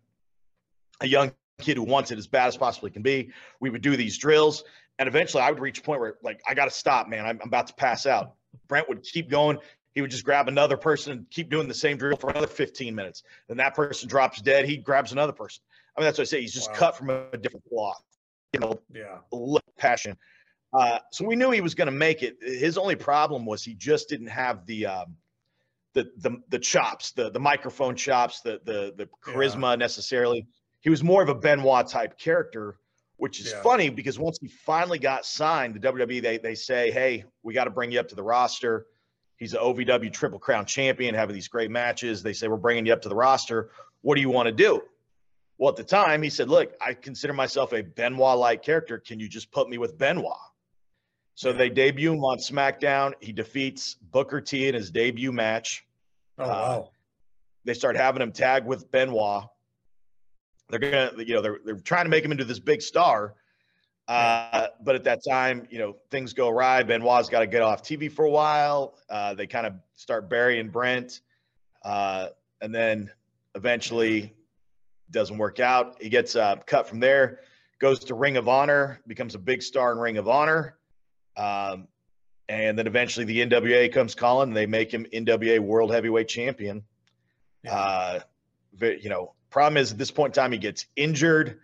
[1.02, 3.32] a young kid who wants it as bad as possibly can be.
[3.60, 4.64] We would do these drills,
[5.00, 7.26] and eventually I would reach a point where like I got to stop, man.
[7.26, 8.34] I'm, I'm, about to pass out.
[8.68, 9.58] Brent would keep going.
[9.96, 12.94] He would just grab another person and keep doing the same drill for another 15
[12.94, 13.24] minutes.
[13.48, 14.66] Then that person drops dead.
[14.66, 15.64] He grabs another person.
[15.96, 16.42] I mean, that's what I say.
[16.42, 16.78] He's just wow.
[16.78, 18.04] cut from a different cloth.
[18.54, 19.18] You know, yeah,
[19.78, 20.16] passion.
[20.78, 22.38] Uh, so we knew he was going to make it.
[22.42, 25.16] His only problem was he just didn't have the um,
[25.94, 29.76] the the the chops, the the microphone chops, the the the charisma yeah.
[29.76, 30.46] necessarily.
[30.82, 32.78] He was more of a Benoit type character
[33.18, 33.62] which is yeah.
[33.62, 37.66] funny because once he finally got signed, the WWE they they say, "Hey, we got
[37.66, 38.86] to bring you up to the roster."
[39.36, 42.24] He's an OVW Triple Crown champion, having these great matches.
[42.24, 43.72] They say, "We're bringing you up to the roster.
[44.02, 44.84] What do you want to do?"
[45.58, 49.00] Well, at the time, he said, "Look, I consider myself a Benoit-like character.
[49.00, 50.38] Can you just put me with Benoit?"
[51.38, 53.14] So they debut him on SmackDown.
[53.22, 55.86] He defeats Booker T in his debut match.
[56.38, 56.54] Oh wow!
[56.54, 56.84] Uh,
[57.64, 59.46] they start having him tag with Benoit
[60.70, 63.36] they're gonna, you know, they're they're trying to make him into this big star.
[64.08, 66.82] Uh, but at that time, you know, things go awry.
[66.82, 68.98] Benoit's got to get off TV for a while.
[69.10, 71.20] Uh, they kind of start burying Brent,
[71.84, 72.28] uh,
[72.62, 73.12] and then
[73.56, 74.34] eventually
[75.12, 76.02] doesn't work out.
[76.02, 77.42] He gets uh, cut from there,
[77.80, 80.77] goes to Ring of Honor, becomes a big star in Ring of Honor,
[81.38, 81.88] um,
[82.50, 84.50] and then eventually the NWA comes calling.
[84.50, 86.84] And they make him NWA World Heavyweight Champion.
[87.64, 87.74] Yeah.
[87.76, 88.20] Uh,
[88.80, 91.60] you know, Problem is, at this point in time, he gets injured.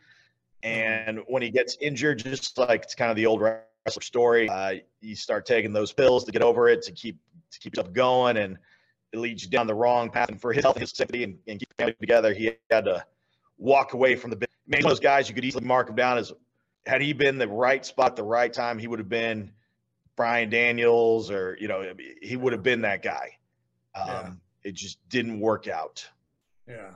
[0.64, 4.76] And when he gets injured, just like it's kind of the old wrestler story, uh,
[5.02, 7.20] you start taking those pills to get over it, to keep
[7.52, 8.58] to keep stuff going, and
[9.12, 10.30] it leads you down the wrong path.
[10.30, 13.06] And for his health and his safety and, and keep family together, he had to
[13.58, 14.58] walk away from the business.
[14.66, 16.32] Maybe those guys you could easily mark him down as
[16.86, 19.52] had he been the right spot, the right time, he would have been
[20.16, 23.38] Brian Daniels, or you know, he would have been that guy.
[23.96, 24.30] Um, yeah.
[24.64, 26.08] It just didn't work out.
[26.68, 26.92] Yeah,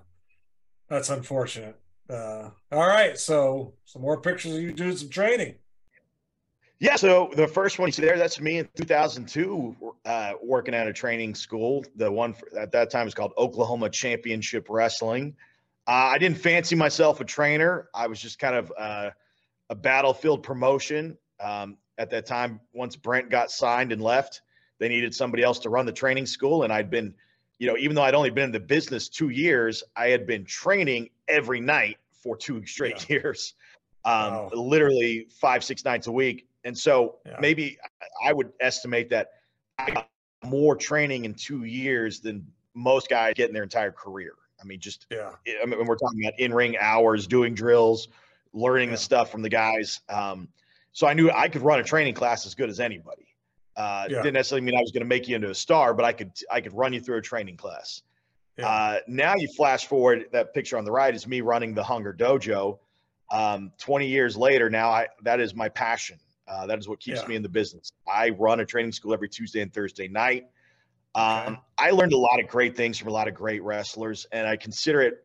[0.89, 1.80] that's unfortunate.
[2.10, 5.56] Uh, all right, so some more pictures of you doing some training.
[6.80, 9.75] Yeah, so the first one you see there, that's me in 2002,
[10.06, 11.84] uh, working at a training school.
[11.95, 15.36] The one for, at that time was called Oklahoma Championship Wrestling.
[15.88, 17.89] Uh, I didn't fancy myself a trainer.
[17.95, 19.10] I was just kind of uh,
[19.69, 21.17] a battlefield promotion.
[21.39, 24.41] Um, at that time, once Brent got signed and left,
[24.79, 26.63] they needed somebody else to run the training school.
[26.63, 27.13] And I'd been,
[27.60, 30.45] you know, even though I'd only been in the business two years, I had been
[30.45, 33.17] training every night for two straight yeah.
[33.17, 33.55] years,
[34.05, 34.49] um, wow.
[34.53, 36.47] literally five, six nights a week.
[36.63, 37.38] And so yeah.
[37.39, 37.77] maybe
[38.23, 39.31] I would estimate that
[39.79, 40.10] I got
[40.43, 44.33] more training in two years than most guys get in their entire career.
[44.62, 45.31] I mean, just yeah.
[45.62, 48.07] I mean, we're talking about in ring hours, doing drills,
[48.53, 48.95] learning yeah.
[48.95, 50.01] the stuff from the guys.
[50.10, 50.47] Um,
[50.97, 53.27] so I knew I could run a training class as good as anybody.
[53.75, 54.23] Uh, yeah.
[54.23, 56.31] Didn't necessarily mean I was going to make you into a star, but I could
[56.49, 58.01] I could run you through a training class.
[58.57, 58.67] Yeah.
[58.67, 62.15] Uh, now you flash forward, that picture on the right is me running the Hunger
[62.15, 62.79] Dojo.
[63.29, 66.17] Um, 20 years later, now I that is my passion.
[66.47, 67.27] Uh, that is what keeps yeah.
[67.27, 67.91] me in the business.
[68.12, 70.47] I run a training school every Tuesday and Thursday night.
[71.13, 71.60] Um.
[71.77, 74.55] I learned a lot of great things from a lot of great wrestlers, and I
[74.55, 75.23] consider it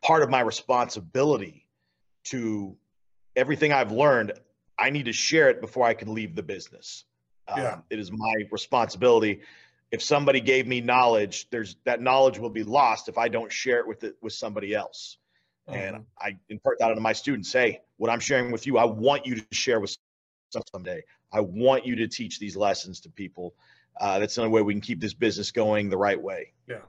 [0.00, 1.66] part of my responsibility
[2.28, 2.74] to
[3.36, 4.32] everything I've learned.
[4.78, 7.04] I need to share it before I can leave the business.
[7.48, 7.78] Um, yeah.
[7.90, 9.40] it is my responsibility.
[9.90, 13.80] If somebody gave me knowledge, there's that knowledge will be lost if I don't share
[13.80, 15.18] it with it with somebody else.
[15.68, 15.78] Mm-hmm.
[15.78, 17.52] And I impart that onto my students.
[17.52, 19.96] Hey, what I'm sharing with you, I want you to share with
[20.50, 21.02] some someday.
[21.32, 23.54] I want you to teach these lessons to people.
[24.00, 26.52] Uh, that's the only way we can keep this business going the right way.
[26.66, 26.82] Yeah.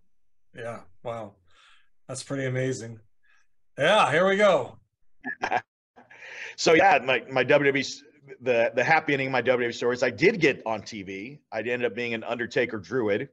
[0.55, 0.79] Yeah.
[1.03, 1.33] Wow.
[2.07, 2.99] That's pretty amazing.
[3.77, 4.11] Yeah.
[4.11, 4.77] Here we go.
[6.55, 8.01] so yeah, my, my WWE,
[8.41, 11.39] the, the happy ending of my WWE stories, I did get on TV.
[11.51, 13.29] I ended up being an Undertaker Druid,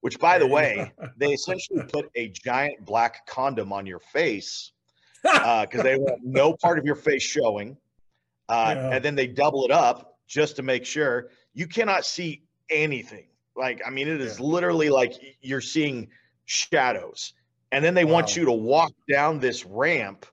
[0.00, 4.72] which by the way, they essentially put a giant black condom on your face
[5.22, 7.76] because uh, they want no part of your face showing.
[8.48, 8.90] Uh, yeah.
[8.92, 13.26] And then they double it up just to make sure you cannot see anything.
[13.56, 14.46] Like, I mean, it is yeah.
[14.46, 16.08] literally like you're seeing
[16.44, 17.32] shadows.
[17.72, 18.12] And then they wow.
[18.12, 20.26] want you to walk down this ramp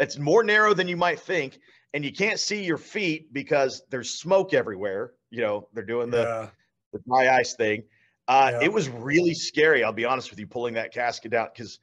[0.00, 1.60] that's more narrow than you might think.
[1.92, 5.12] And you can't see your feet because there's smoke everywhere.
[5.28, 6.48] You know, they're doing the, yeah.
[6.94, 7.82] the dry ice thing.
[8.26, 8.60] Uh, yeah.
[8.62, 9.84] It was really scary.
[9.84, 11.80] I'll be honest with you, pulling that casket out because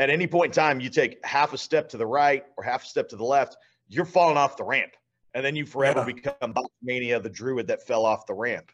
[0.00, 2.82] at any point in time, you take half a step to the right or half
[2.82, 3.56] a step to the left,
[3.86, 4.92] you're falling off the ramp.
[5.34, 6.06] And then you forever yeah.
[6.06, 8.72] become Mania, the druid that fell off the ramp.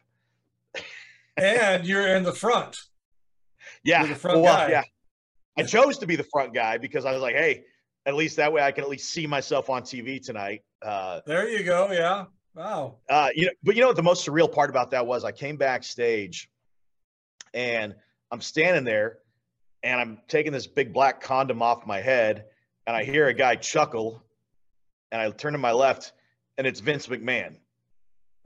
[1.37, 2.75] and you're in the front.
[3.83, 3.99] Yeah.
[3.99, 4.69] You're the front well, guy.
[4.71, 4.83] Yeah.
[5.59, 7.65] I chose to be the front guy because I was like, hey,
[8.07, 10.63] at least that way I can at least see myself on TV tonight.
[10.81, 11.91] Uh, there you go.
[11.91, 12.25] Yeah.
[12.55, 12.95] Wow.
[13.07, 15.23] Uh, you know, but you know what the most surreal part about that was?
[15.23, 16.49] I came backstage
[17.53, 17.93] and
[18.31, 19.19] I'm standing there
[19.83, 22.45] and I'm taking this big black condom off my head
[22.87, 24.23] and I hear a guy chuckle
[25.11, 26.13] and I turn to my left,
[26.57, 27.55] and it's Vince McMahon.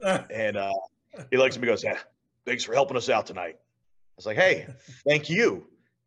[0.30, 0.72] and uh,
[1.30, 1.98] he looks at me and goes, Yeah,
[2.44, 3.56] thanks for helping us out tonight.
[3.58, 4.66] I was like, Hey,
[5.06, 5.66] thank you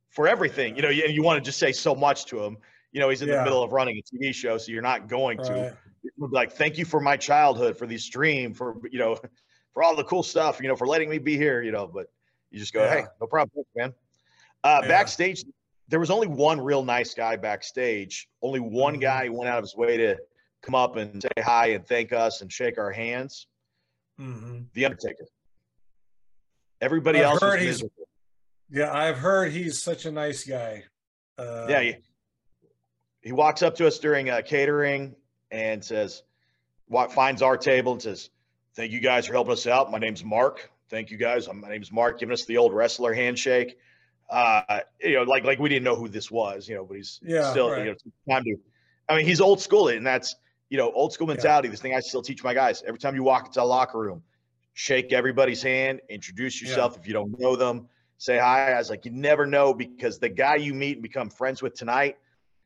[0.10, 0.76] for everything.
[0.76, 2.58] You know, and you want to just say so much to him.
[2.96, 3.40] You know, he's in yeah.
[3.40, 5.48] the middle of running a TV show, so you're not going right.
[5.48, 5.78] to.
[6.18, 9.18] Like, thank you for my childhood, for the stream, for, you know,
[9.74, 12.08] for all the cool stuff, you know, for letting me be here, you know, but
[12.52, 12.94] you just go, yeah.
[12.94, 13.94] Hey, no problem, man.
[14.64, 14.88] Uh, yeah.
[14.88, 15.44] Backstage,
[15.90, 18.30] there was only one real nice guy backstage.
[18.42, 19.02] Only one mm-hmm.
[19.02, 20.16] guy went out of his way to
[20.62, 23.48] come up and say hi and thank us and shake our hands.
[24.18, 24.60] Mm-hmm.
[24.74, 25.26] The Undertaker.
[26.80, 28.08] Everybody I've else is miserable.
[28.70, 30.86] Yeah, I've heard he's such a nice guy.
[31.38, 31.92] Uh, yeah,
[33.26, 35.16] he, walks up to us during uh, catering
[35.52, 36.24] and says,
[36.88, 38.30] what finds our table and says,
[38.76, 39.92] "Thank you guys for helping us out.
[39.92, 40.72] My name's Mark.
[40.90, 41.50] Thank you guys.
[41.52, 42.20] My name's Mark.
[42.20, 43.78] Giving us the old wrestler handshake.
[44.30, 47.20] Uh, you know, like like we didn't know who this was, you know, but he's
[47.24, 47.80] yeah, still right.
[47.80, 47.96] you know
[48.30, 48.56] time to.
[49.10, 50.36] I mean, he's old school, and that's
[50.70, 51.68] you know, old school mentality.
[51.68, 51.72] Yeah.
[51.72, 52.84] This thing I still teach my guys.
[52.86, 54.24] Every time you walk into a locker room,
[54.74, 57.00] shake everybody's hand, introduce yourself yeah.
[57.00, 58.74] if you don't know them, say hi.
[58.74, 61.76] I was like, you never know because the guy you meet and become friends with
[61.76, 62.18] tonight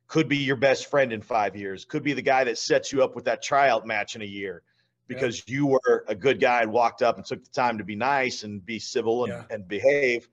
[0.10, 3.02] could be your best friend in five years, could be the guy that sets you
[3.04, 4.64] up with that tryout match in a year
[5.08, 5.56] because yeah.
[5.56, 8.44] you were a good guy and walked up and took the time to be nice
[8.44, 10.28] and be civil and, and behave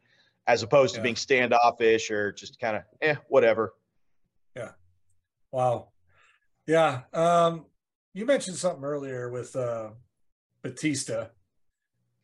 [0.47, 3.75] as opposed to being standoffish or just kind of, eh, whatever.
[4.57, 4.71] Yeah.
[5.53, 5.89] Wow.
[6.67, 7.03] Yeah.
[7.13, 7.67] Um,
[8.15, 9.91] you mentioned something earlier with uh,
[10.63, 11.27] Batista.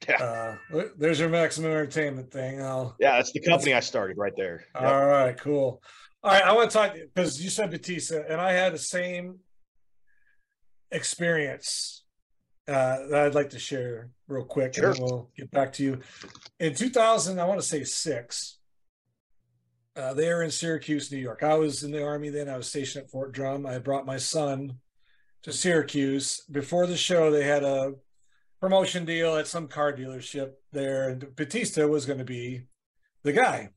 [0.08, 0.56] Yeah.
[0.72, 2.62] Uh, there's your maximum entertainment thing.
[2.62, 4.64] I'll, yeah, that's the company I started right there.
[4.74, 4.84] Yep.
[4.84, 5.82] All right, cool.
[6.24, 9.40] All right, I want to talk because you said Batista, and I had the same
[10.92, 12.04] experience
[12.68, 14.90] uh, that I'd like to share real quick, sure.
[14.90, 15.98] and we'll get back to you.
[16.60, 18.58] In 2000, I want to say six,
[19.96, 21.42] uh, they are in Syracuse, New York.
[21.42, 22.48] I was in the army then.
[22.48, 23.66] I was stationed at Fort Drum.
[23.66, 24.78] I brought my son
[25.42, 26.42] to Syracuse.
[26.50, 27.94] Before the show, they had a
[28.60, 32.68] promotion deal at some car dealership there, and Batista was going to be
[33.24, 33.70] the guy.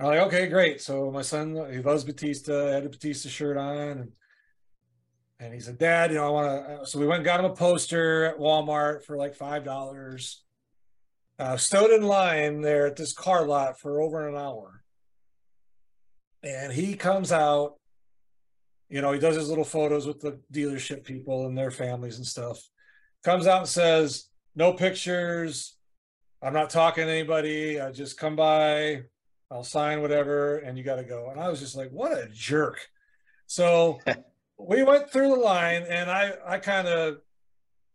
[0.00, 0.80] I'm like, okay, great.
[0.80, 2.72] So my son, he loves Batista.
[2.72, 4.12] Had a Batista shirt on, and
[5.38, 6.86] and he said, Dad, you know, I want to.
[6.86, 10.42] So we went and got him a poster at Walmart for like five dollars.
[11.38, 14.82] Uh, stood in line there at this car lot for over an hour,
[16.42, 17.74] and he comes out.
[18.88, 22.26] You know, he does his little photos with the dealership people and their families and
[22.26, 22.58] stuff.
[23.22, 25.76] Comes out and says, "No pictures.
[26.42, 27.78] I'm not talking to anybody.
[27.78, 29.02] I just come by.
[29.50, 32.28] I'll sign whatever, and you got to go." And I was just like, "What a
[32.32, 32.88] jerk!"
[33.46, 34.00] So
[34.58, 37.18] we went through the line, and I I kind of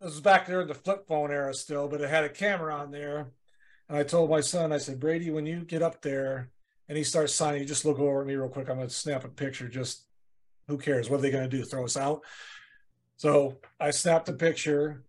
[0.01, 2.75] this was back there in the flip phone era still, but it had a camera
[2.75, 3.31] on there.
[3.87, 6.49] And I told my son, I said, Brady, when you get up there
[6.89, 8.69] and he starts signing, you just look over at me real quick.
[8.69, 9.67] I'm going to snap a picture.
[9.67, 10.03] Just
[10.67, 11.09] who cares?
[11.09, 11.63] What are they going to do?
[11.63, 12.21] Throw us out?
[13.17, 15.05] So I snapped a picture,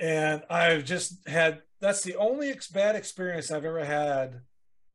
[0.00, 4.40] and I've just had that's the only bad experience I've ever had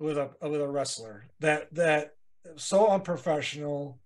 [0.03, 1.23] with a with a wrestler.
[1.39, 2.15] That that
[2.57, 3.99] so unprofessional.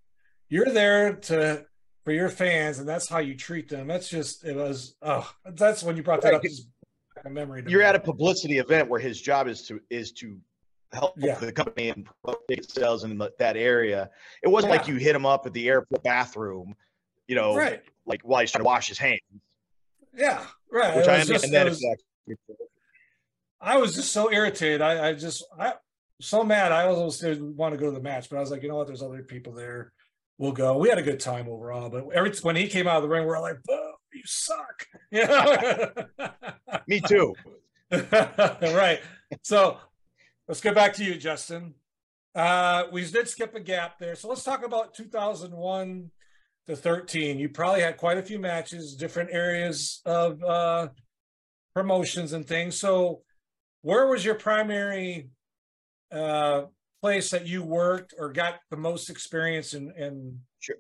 [0.50, 1.66] You're there to
[2.06, 3.88] for your fans, and that's how you treat them.
[3.88, 4.96] That's just it was.
[5.02, 6.46] Oh, that's when you brought that right.
[6.46, 7.26] up.
[7.26, 7.64] A memory.
[7.68, 7.86] You're me.
[7.86, 10.38] at a publicity event where his job is to is to
[10.94, 11.34] help yeah.
[11.36, 14.10] the company and promote sales in that area.
[14.44, 14.80] It wasn't yeah.
[14.80, 16.76] like you hit him up at the airport bathroom,
[17.28, 17.82] you know, right.
[18.06, 19.20] like while he's trying to wash his hands.
[20.16, 20.96] Yeah, right.
[20.96, 21.84] Which I understand that was,
[23.60, 24.82] I was just so irritated.
[24.82, 25.74] I, I just I
[26.22, 26.72] so mad.
[26.72, 28.76] I almost didn't want to go to the match, but I was like, you know
[28.76, 28.88] what?
[28.88, 29.94] There's other people there
[30.38, 30.78] we'll go.
[30.78, 33.26] We had a good time overall, but every when he came out of the ring,
[33.26, 35.90] we are like, you suck." Yeah,
[36.88, 37.34] me too.
[37.92, 39.00] right.
[39.42, 39.78] So
[40.48, 41.76] let's get back to you, Justin.
[42.36, 46.12] Uh, we did skip a gap there, so let's talk about 2001
[46.68, 47.40] to 13.
[47.40, 50.90] You probably had quite a few matches, different areas of uh,
[51.74, 52.78] promotions and things.
[52.78, 53.22] So,
[53.82, 55.30] where was your primary
[56.12, 56.64] uh,
[57.02, 59.92] place that you worked or got the most experience in?
[59.98, 60.76] in sure.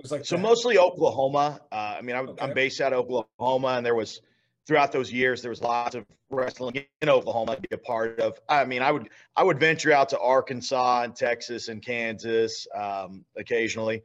[0.00, 0.42] Was like so that?
[0.42, 1.60] mostly Oklahoma.
[1.70, 2.44] Uh, I mean, I'm, okay.
[2.44, 4.20] I'm based out of Oklahoma, and there was
[4.66, 8.38] throughout those years there was lots of wrestling in Oklahoma to be a part of.
[8.48, 13.24] I mean, I would I would venture out to Arkansas and Texas and Kansas um,
[13.36, 14.02] occasionally,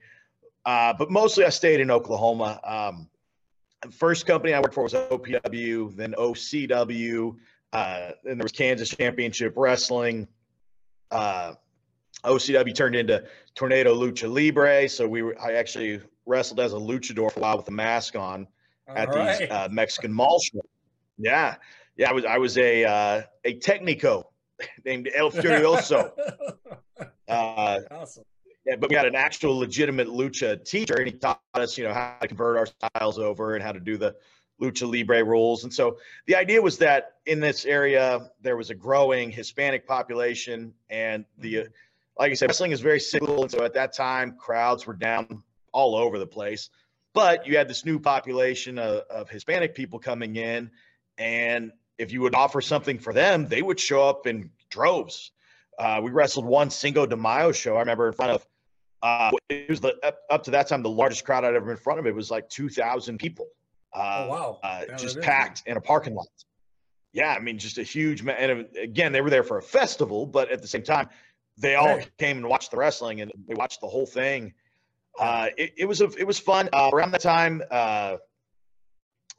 [0.65, 2.60] uh, but mostly I stayed in Oklahoma.
[2.63, 3.10] Um,
[3.91, 7.36] first company I worked for was OPW, then OCW,
[7.74, 10.28] uh, then there was Kansas Championship Wrestling
[11.15, 11.54] uh,
[12.23, 13.23] OCW turned into
[13.56, 14.89] Tornado Lucha Libre.
[14.89, 18.15] So we were, I actually wrestled as a luchador for a while with a mask
[18.15, 18.47] on
[18.88, 19.39] at right.
[19.39, 20.62] these uh, Mexican mall shows.
[21.17, 21.56] Yeah,
[21.97, 22.10] yeah.
[22.10, 24.25] I was I was a uh, a Tecnico
[24.86, 26.12] named El Furioso.
[27.28, 28.23] uh, awesome.
[28.65, 31.93] Yeah, but we had an actual legitimate lucha teacher, and he taught us, you know,
[31.93, 34.15] how to convert our styles over and how to do the
[34.62, 35.63] lucha libre rules.
[35.63, 40.74] And so the idea was that in this area there was a growing Hispanic population,
[40.89, 41.68] and the mm-hmm.
[42.18, 43.44] like I said, wrestling is very cyclical.
[43.44, 46.70] And so at that time, crowds were down all over the place.
[47.13, 50.72] But you had this new population of, of Hispanic people coming in,
[51.18, 55.32] and if you would offer something for them, they would show up in droves.
[55.80, 57.76] Uh, we wrestled one Cinco de Mayo show.
[57.76, 58.48] I remember in front of
[59.02, 61.72] uh, it was the up, up to that time the largest crowd I'd ever been
[61.72, 62.08] in front of.
[62.08, 63.48] It was like two thousand people.
[63.93, 64.60] Uh, oh, wow.
[64.63, 66.28] Uh, just packed in a parking lot.
[67.13, 68.26] Yeah, I mean, just a huge.
[68.28, 71.10] And again, they were there for a festival, but at the same time,
[71.58, 74.54] they all came and watched the wrestling and they watched the whole thing.
[75.17, 76.69] Uh, it, it, was a, it was fun.
[76.74, 78.17] Uh, around that time, uh,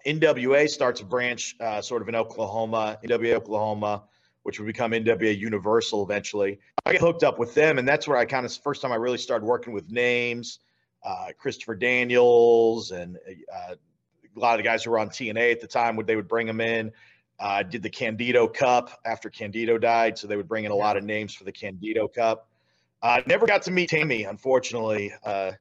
[0.07, 4.05] NWA starts a branch uh, sort of in Oklahoma, NWA Oklahoma,
[4.45, 6.61] which would become NWA Universal eventually.
[6.87, 8.97] I get hooked up with them, and that's where I kind of first time I
[8.97, 10.61] really started working with names,
[11.05, 13.19] uh, Christopher Daniels and
[13.53, 13.75] uh,
[14.37, 16.29] a lot of the guys who were on TNA at the time would they would
[16.29, 16.93] bring them in.
[17.39, 20.97] Uh, did the Candido Cup after Candido died, so they would bring in a lot
[20.97, 22.49] of names for the Candido Cup.
[23.03, 25.13] Uh, never got to meet Tammy, unfortunately.
[25.23, 25.53] Uh,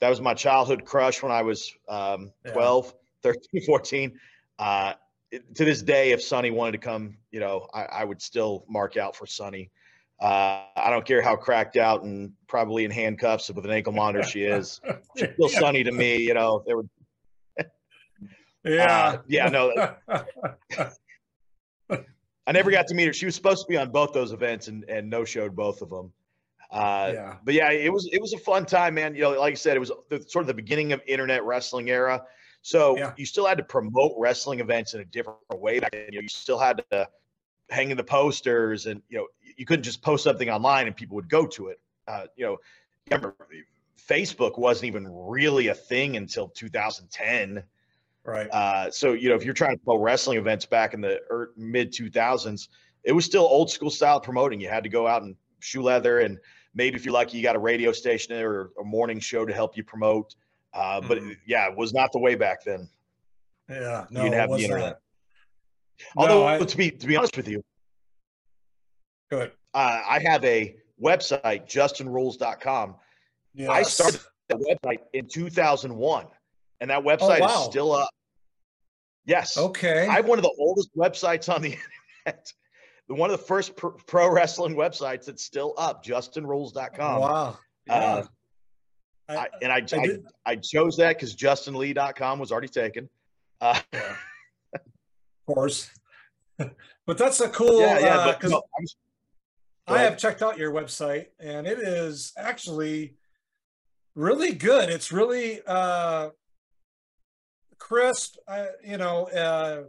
[0.00, 2.86] that was my childhood crush when I was um, 12,
[3.24, 3.32] yeah.
[3.32, 4.20] 13, 14.
[4.58, 4.92] Uh,
[5.30, 8.64] it, to this day, if Sunny wanted to come, you know, I, I would still
[8.68, 9.70] mark out for Sunny.
[10.20, 14.22] Uh, I don't care how cracked out and probably in handcuffs with an ankle monitor
[14.22, 14.80] she is.
[15.16, 16.18] She's still Sunny to me.
[16.18, 16.86] You know, there were
[18.64, 19.06] yeah.
[19.06, 19.94] Uh, yeah, no.
[22.46, 23.12] I never got to meet her.
[23.12, 25.90] She was supposed to be on both those events and, and no showed both of
[25.90, 26.12] them.
[26.70, 27.36] Uh, yeah.
[27.44, 29.14] But yeah, it was it was a fun time, man.
[29.14, 31.88] You know, like I said, it was the, sort of the beginning of internet wrestling
[31.88, 32.24] era.
[32.62, 33.12] So yeah.
[33.16, 36.08] you still had to promote wrestling events in a different way back then.
[36.10, 37.08] You know, you still had to
[37.70, 41.14] hang in the posters, and you know, you couldn't just post something online and people
[41.16, 41.80] would go to it.
[42.08, 42.58] Uh, you know,
[43.10, 43.36] remember
[44.08, 47.62] Facebook wasn't even really a thing until 2010.
[48.24, 48.48] Right.
[48.50, 51.20] Uh, so you know, if you're trying to promote wrestling events back in the
[51.56, 52.68] mid 2000s,
[53.04, 54.60] it was still old school style promoting.
[54.60, 56.38] You had to go out and shoe leather, and
[56.74, 59.76] maybe if you're lucky, you got a radio station or a morning show to help
[59.76, 60.34] you promote.
[60.72, 61.32] Uh, but mm-hmm.
[61.46, 62.88] yeah, it was not the way back then.
[63.68, 64.98] Yeah, no, you didn't have the internet.
[66.16, 67.62] Although I, to be to be honest with you,
[69.30, 69.52] good.
[69.74, 72.96] Uh, I have a website, justinrules.com.
[73.54, 73.70] Yes.
[73.70, 76.26] I started that website in 2001,
[76.84, 77.60] and that website oh, wow.
[77.60, 78.10] is still up.
[79.24, 79.56] Yes.
[79.56, 80.06] Okay.
[80.06, 81.78] I have one of the oldest websites on the
[82.26, 82.52] internet.
[83.06, 87.20] One of the first pro, pro wrestling websites that's still up, justinrules.com.
[87.20, 87.58] Wow.
[87.86, 87.94] Yeah.
[87.94, 88.24] Uh,
[89.28, 90.18] I, and I, I, I,
[90.52, 93.10] I, chose that because justinlee.com was already taken.
[93.60, 94.16] Uh, yeah.
[94.74, 94.80] of
[95.46, 95.90] course.
[96.58, 97.80] but that's a cool.
[97.80, 98.18] Yeah, yeah.
[98.18, 98.62] Uh, no,
[99.86, 103.16] I have checked out your website and it is actually
[104.14, 104.88] really good.
[104.88, 106.30] It's really uh,
[107.84, 109.82] crisp, uh, you know, uh,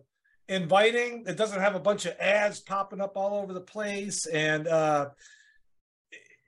[0.50, 1.24] inviting.
[1.26, 4.26] It doesn't have a bunch of ads popping up all over the place.
[4.26, 5.12] And uh,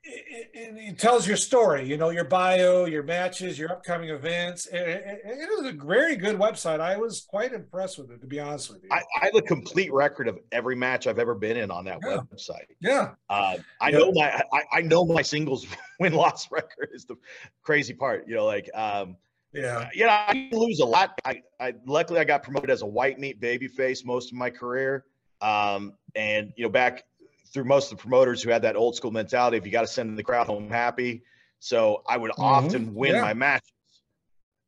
[0.04, 4.66] it, it, tells your story, you know, your bio, your matches, your upcoming events.
[4.66, 6.80] It, it is a very good website.
[6.80, 8.90] I was quite impressed with it, to be honest with you.
[8.92, 12.00] I, I have a complete record of every match I've ever been in on that
[12.04, 12.18] yeah.
[12.18, 12.66] website.
[12.80, 13.98] Yeah, uh, I yeah.
[13.98, 15.66] know my I, I, know my singles
[16.00, 17.16] win loss record is the
[17.62, 18.28] crazy part.
[18.28, 19.16] You know, like um,
[19.52, 21.18] yeah, you know, I lose a lot.
[21.24, 24.50] I, I luckily I got promoted as a white meat baby face most of my
[24.50, 25.04] career.
[25.40, 27.04] Um, and you know, back
[27.52, 29.86] through most of the promoters who had that old school mentality if you got to
[29.86, 31.22] send the crowd home happy.
[31.60, 32.42] So I would mm-hmm.
[32.42, 33.22] often win yeah.
[33.22, 33.72] my matches.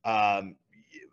[0.04, 0.56] Um,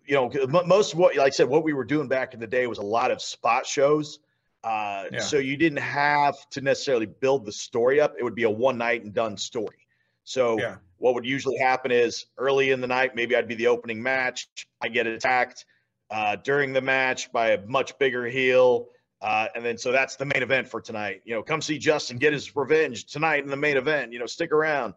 [0.06, 0.32] you know,
[0.66, 2.78] most of what, like I said, what we were doing back in the day was
[2.78, 4.20] a lot of spot shows.
[4.64, 5.20] Uh, yeah.
[5.20, 8.16] So you didn't have to necessarily build the story up.
[8.18, 9.86] It would be a one night and done story.
[10.24, 10.78] So yeah.
[10.98, 14.48] What would usually happen is early in the night, maybe I'd be the opening match.
[14.82, 15.66] I get attacked
[16.10, 18.88] uh, during the match by a much bigger heel.
[19.22, 21.22] Uh, and then so that's the main event for tonight.
[21.26, 24.14] You know, come see Justin get his revenge tonight in the main event.
[24.14, 24.94] You know, stick around.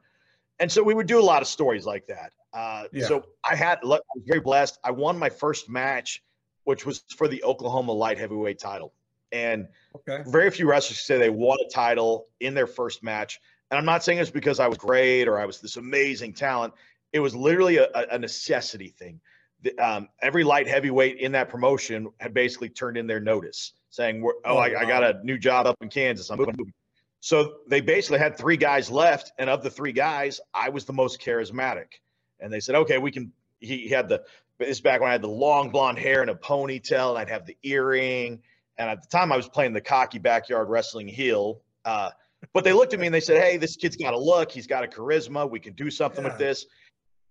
[0.59, 2.33] And so we would do a lot of stories like that.
[2.53, 3.07] Uh, yeah.
[3.07, 4.79] So I had, I was very blessed.
[4.85, 6.23] I won my first match,
[6.65, 8.93] which was for the Oklahoma light heavyweight title.
[9.33, 10.23] And okay.
[10.27, 13.41] very few wrestlers say they won a title in their first match.
[13.71, 16.75] And I'm not saying it's because I was great or I was this amazing talent.
[17.13, 19.21] It was literally a, a necessity thing.
[19.63, 24.23] The, um, every light heavyweight in that promotion had basically turned in their notice saying,
[24.25, 26.31] "Oh, oh I, I, got a new job up in Kansas.
[26.31, 26.73] I'm moving."
[27.21, 30.95] So they basically had three guys left, and of the three guys, I was the
[30.95, 32.01] most charismatic.
[32.39, 34.23] And they said, "Okay, we can." He, had the
[34.59, 37.45] this back when I had the long blonde hair and a ponytail, and I'd have
[37.45, 38.41] the earring.
[38.79, 41.61] And at the time, I was playing the cocky backyard wrestling heel.
[41.85, 42.11] Uh,
[42.53, 44.51] but they looked at me and they said, "Hey, this kid's got a look.
[44.51, 45.49] He's got a charisma.
[45.49, 46.31] We can do something yeah.
[46.31, 46.67] with this."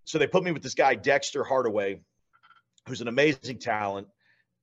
[0.05, 2.01] So they put me with this guy Dexter Hardaway,
[2.87, 4.07] who's an amazing talent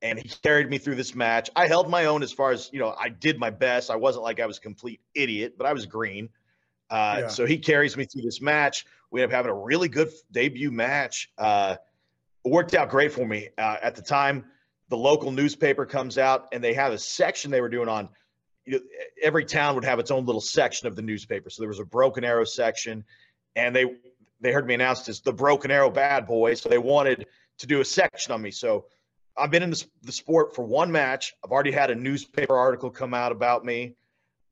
[0.02, 1.50] and he carried me through this match.
[1.56, 2.94] I held my own as far as you know.
[2.98, 3.90] I did my best.
[3.90, 6.28] I wasn't like I was a complete idiot, but I was green.
[6.90, 7.28] Uh, yeah.
[7.28, 8.84] So he carries me through this match.
[9.10, 11.30] We end up having a really good debut match.
[11.38, 11.76] Uh,
[12.44, 13.48] it worked out great for me.
[13.58, 14.44] Uh, at the time,
[14.88, 18.08] the local newspaper comes out and they have a section they were doing on.
[18.66, 18.80] You know,
[19.22, 21.50] every town would have its own little section of the newspaper.
[21.50, 23.04] So there was a Broken Arrow section,
[23.54, 23.86] and they
[24.40, 26.54] they heard me announced as the Broken Arrow Bad Boy.
[26.54, 27.26] So they wanted
[27.58, 28.50] to do a section on me.
[28.50, 28.86] So
[29.36, 31.34] I've been in the, the, sport for one match.
[31.44, 33.94] I've already had a newspaper article come out about me.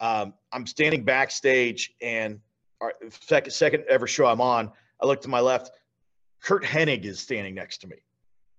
[0.00, 2.40] Um, I'm standing backstage, and
[2.80, 2.94] our
[3.26, 5.70] second, second ever show I'm on, I look to my left.
[6.42, 7.96] Curt Hennig is standing next to me.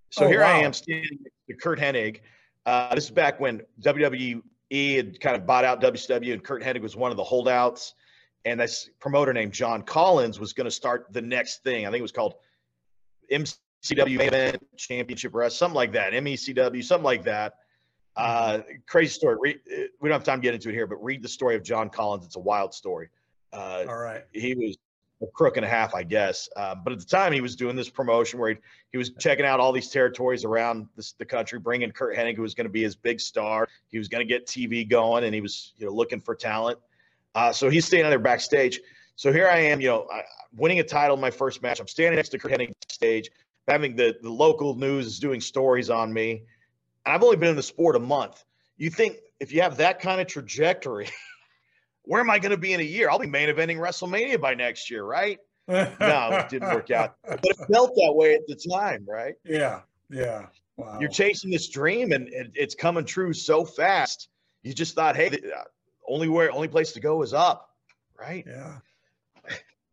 [0.10, 0.56] So oh, here wow.
[0.56, 2.22] I am standing next to Curt Hennig.
[2.66, 4.42] Uh, this is back when WWE
[4.72, 7.94] had kind of bought out WCW, and Curt Hennig was one of the holdouts.
[8.46, 11.86] And this promoter named John Collins was going to start the next thing.
[11.86, 12.36] I think it was called
[13.30, 17.56] MC CW event, championship rest, something like that, MECW, something like that.
[18.16, 19.36] Uh, crazy story.
[19.40, 19.60] Read,
[20.02, 21.90] we don't have time to get into it here, but read the story of John
[21.90, 22.26] Collins.
[22.26, 23.10] It's a wild story.
[23.54, 24.24] Uh, All right.
[24.32, 24.78] He was
[25.26, 26.50] a crook and a half, I guess.
[26.56, 28.58] Um, but at the time, he was doing this promotion where he,
[28.92, 32.42] he was checking out all these territories around this, the country, bringing Curt Hennig, who
[32.42, 33.68] was going to be his big star.
[33.90, 36.80] He was going to get TV going, and he was you know looking for talent.
[37.34, 38.80] Uh, so he's standing there backstage.
[39.18, 40.08] So here I am, you know,
[40.56, 41.80] winning a title in my first match.
[41.80, 43.30] I'm standing next to Curt Hennig stage
[43.68, 46.44] having the, the local news is doing stories on me.
[47.06, 48.44] And I've only been in the sport a month.
[48.78, 51.10] You think if you have that kind of trajectory,
[52.06, 53.10] where am I going to be in a year?
[53.10, 55.40] I'll be main eventing WrestleMania by next year, right?
[55.68, 57.16] no, it didn't work out.
[57.28, 59.36] But it felt that way at the time, right?
[59.44, 60.48] Yeah, yeah.
[60.78, 61.00] Wow.
[61.00, 64.30] You're chasing this dream, and it, it's coming true so fast.
[64.64, 65.64] You just thought, hey, uh,
[66.08, 67.70] only where, only place to go is up,
[68.20, 68.44] right?
[68.46, 68.80] Yeah.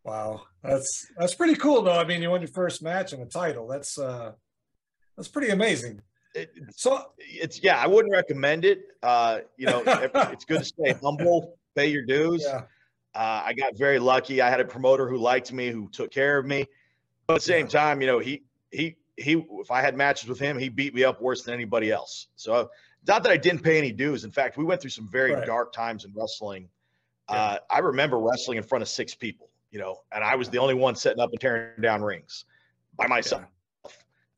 [0.04, 1.98] Wow, that's that's pretty cool, though.
[1.98, 3.68] I mean, you won your first match and a title.
[3.68, 4.32] That's uh,
[5.16, 6.02] that's pretty amazing.
[6.34, 8.82] It, so it's yeah, I wouldn't recommend it.
[9.02, 12.42] Uh, you know, it's good to stay humble, pay your dues.
[12.46, 12.62] Yeah.
[13.14, 14.40] Uh, I got very lucky.
[14.40, 16.66] I had a promoter who liked me, who took care of me.
[17.26, 19.44] But at the same time, you know, he he he.
[19.60, 22.28] If I had matches with him, he beat me up worse than anybody else.
[22.36, 22.70] So
[23.06, 24.24] not that I didn't pay any dues.
[24.24, 25.46] In fact, we went through some very right.
[25.46, 26.68] dark times in wrestling.
[27.30, 27.36] Yeah.
[27.36, 30.58] Uh, I remember wrestling in front of six people, you know, and I was the
[30.58, 32.44] only one setting up and tearing down rings
[32.96, 33.44] by myself,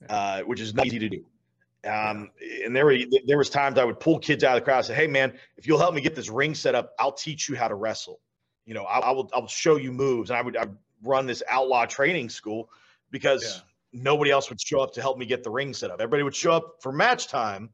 [0.03, 0.15] yeah.
[0.15, 1.25] uh, which is not easy to do.
[1.85, 2.31] Um,
[2.65, 4.87] and there were there was times I would pull kids out of the crowd and
[4.87, 7.57] say, "Hey, man, if you'll help me get this ring set up, I'll teach you
[7.57, 8.21] how to wrestle."
[8.65, 10.67] you know, I, I will I'll show you moves, and I would I
[11.03, 12.71] run this outlaw training school
[13.11, 13.63] because
[13.93, 14.03] yeah.
[14.03, 16.01] nobody else would show up to help me get the ring set up.
[16.01, 17.71] Everybody would show up for match time.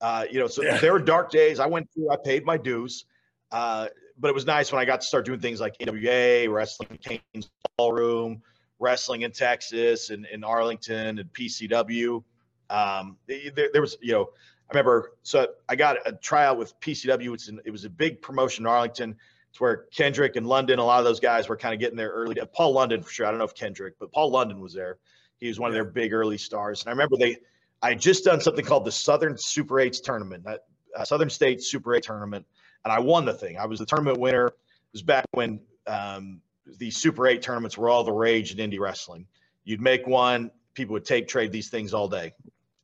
[0.00, 0.78] Uh, you know, so yeah.
[0.78, 1.60] there were dark days.
[1.60, 2.10] I went through.
[2.10, 3.04] I paid my dues,
[3.52, 3.86] uh,
[4.18, 7.50] but it was nice when I got to start doing things like AWA, wrestling, Cain's
[7.78, 8.42] Ballroom,
[8.80, 12.24] wrestling in Texas and in Arlington and PCW.
[12.72, 14.30] Um, there, there was, you know,
[14.70, 15.12] I remember.
[15.22, 17.34] So I got a tryout with PCW.
[17.34, 19.16] It's an, it was a big promotion in Arlington.
[19.50, 22.08] It's where Kendrick and London, a lot of those guys were kind of getting there
[22.08, 22.36] early.
[22.54, 23.26] Paul London for sure.
[23.26, 24.96] I don't know if Kendrick, but Paul London was there.
[25.36, 26.80] He was one of their big early stars.
[26.80, 27.36] And I remember they,
[27.82, 30.60] I had just done something called the Southern Super Eights tournament, that
[30.96, 32.46] uh, Southern State Super Eight tournament,
[32.84, 33.58] and I won the thing.
[33.58, 34.46] I was the tournament winner.
[34.46, 34.54] It
[34.92, 36.40] was back when um,
[36.78, 39.26] the Super Eight tournaments were all the rage in indie wrestling.
[39.64, 42.32] You'd make one, people would tape trade these things all day.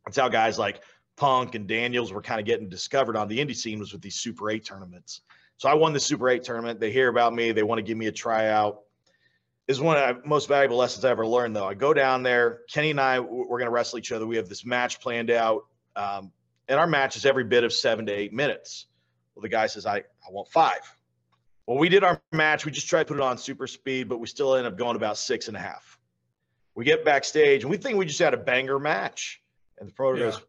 [0.09, 0.81] That's how guys like
[1.17, 4.15] Punk and Daniels were kind of getting discovered on the indie scene was with these
[4.15, 5.21] Super Eight tournaments.
[5.59, 6.81] So I won the Super 8 tournament.
[6.81, 7.53] They hear about me.
[7.53, 8.81] They want to give me a tryout.
[9.67, 11.67] Is one of the most valuable lessons I ever learned, though.
[11.67, 12.61] I go down there.
[12.71, 14.27] Kenny and I, we're going to wrestle each other.
[14.27, 15.67] We have this match planned out.
[15.95, 16.33] Um,
[16.69, 18.87] and our match is every bit of seven to eight minutes.
[19.35, 20.81] Well, the guy says, I, I want five.
[21.67, 22.65] Well, we did our match.
[22.65, 24.97] We just tried to put it on super speed, but we still end up going
[24.97, 25.99] about six and a half.
[26.75, 29.43] We get backstage and we think we just had a banger match.
[29.81, 30.31] And the promoter yeah.
[30.31, 30.41] goes,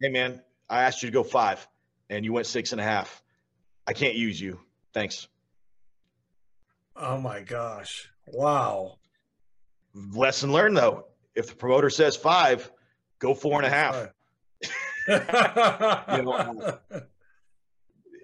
[0.00, 1.66] Hey, man, I asked you to go five
[2.10, 3.22] and you went six and a half.
[3.86, 4.60] I can't use you.
[4.92, 5.28] Thanks.
[6.96, 8.10] Oh my gosh.
[8.26, 8.98] Wow.
[9.94, 11.06] Lesson learned though.
[11.34, 12.70] If the promoter says five,
[13.18, 14.08] go four and a half.
[15.08, 17.04] you know, uh, but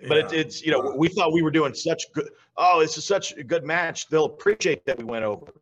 [0.08, 0.26] yeah.
[0.26, 2.28] it, it's you know we thought we were doing such good.
[2.56, 4.08] Oh, this is such a good match.
[4.08, 5.52] They'll appreciate that we went over,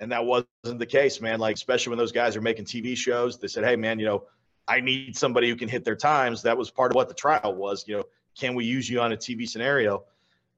[0.00, 1.38] and that wasn't the case, man.
[1.38, 4.24] Like especially when those guys are making TV shows, they said, "Hey, man, you know,
[4.68, 7.54] I need somebody who can hit their times." That was part of what the trial
[7.54, 7.86] was.
[7.86, 8.04] You know,
[8.38, 10.04] can we use you on a TV scenario?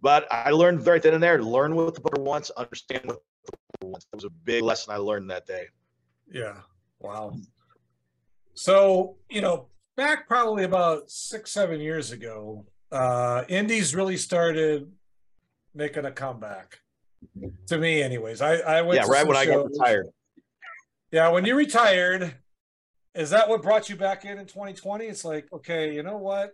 [0.00, 3.22] But I learned right then and there to learn what the booker wants, understand what
[3.44, 4.06] the booker wants.
[4.10, 5.66] That was a big lesson I learned that day.
[6.30, 6.58] Yeah.
[7.00, 7.34] Wow.
[8.54, 9.66] So, you know,
[9.96, 14.90] back probably about six, seven years ago, uh, Indies really started
[15.74, 16.80] making a comeback.
[17.68, 18.40] To me, anyways.
[18.40, 19.48] I, I went Yeah, right when shows.
[19.48, 20.06] I got retired.
[21.10, 22.34] Yeah, when you retired,
[23.14, 25.06] is that what brought you back in in 2020?
[25.06, 26.52] It's like, okay, you know what?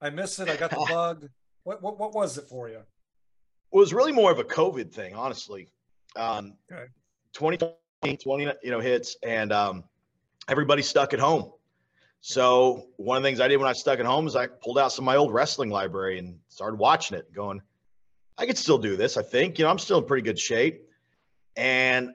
[0.00, 0.48] I missed it.
[0.48, 1.28] I got the bug.
[1.64, 2.78] What, what what was it for you?
[2.78, 5.68] It was really more of a COVID thing, honestly.
[6.14, 6.84] Um, okay.
[7.32, 9.84] 2020, 20, you know, hits, and um,
[10.48, 11.52] everybody's stuck at home.
[12.20, 14.78] So one of the things I did when I stuck at home is I pulled
[14.78, 17.60] out some of my old wrestling library and started watching it, going,
[18.38, 19.16] I could still do this.
[19.16, 20.88] I think, you know, I'm still in pretty good shape.
[21.56, 22.14] And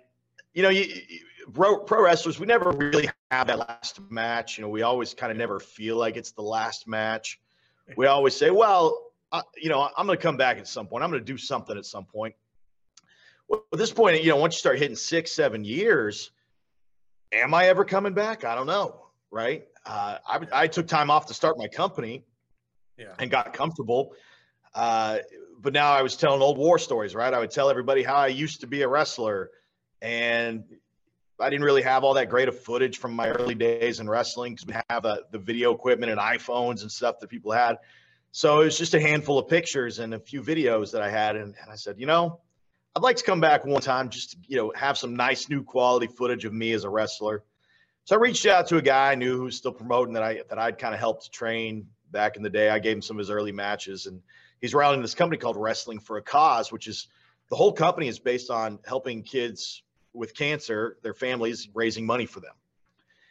[0.53, 1.19] you know, you, you
[1.53, 4.57] pro, pro wrestlers, we never really have that last match.
[4.57, 7.39] You know, we always kind of never feel like it's the last match
[7.95, 11.03] we always say, well, uh, you know, I'm going to come back at some point.
[11.03, 12.36] I'm going to do something at some point.
[13.47, 16.32] Well, at this point, you know, once you start hitting six, seven years,
[17.32, 18.43] am I ever coming back?
[18.43, 19.07] I don't know.
[19.30, 19.67] Right.
[19.86, 22.24] Uh, I, I took time off to start my company
[22.97, 23.13] yeah.
[23.19, 24.13] and got comfortable.
[24.74, 25.19] Uh,
[25.62, 27.34] but now I was telling old war stories, right?
[27.34, 29.51] I would tell everybody how I used to be a wrestler
[30.01, 30.64] and
[31.39, 34.53] I didn't really have all that great of footage from my early days in wrestling
[34.53, 37.78] because we have uh, the video equipment and iPhones and stuff that people had.
[38.32, 41.36] So it was just a handful of pictures and a few videos that I had.
[41.36, 42.39] And, and I said, you know,
[42.95, 45.64] I'd like to come back one time just to, you know, have some nice new
[45.64, 47.43] quality footage of me as a wrestler.
[48.05, 50.41] So I reached out to a guy I knew who was still promoting that I
[50.49, 52.70] that I'd kind of helped train back in the day.
[52.70, 54.22] I gave him some of his early matches, and
[54.62, 57.07] he's running this company called Wrestling for a Cause, which is
[57.49, 59.84] the whole company is based on helping kids
[60.14, 62.53] with cancer, their families raising money for them.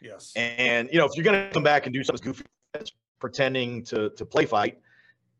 [0.02, 0.32] Yes.
[0.36, 2.44] And you know, if you're going to come back and do something goofy,
[3.18, 4.78] pretending to to play fight,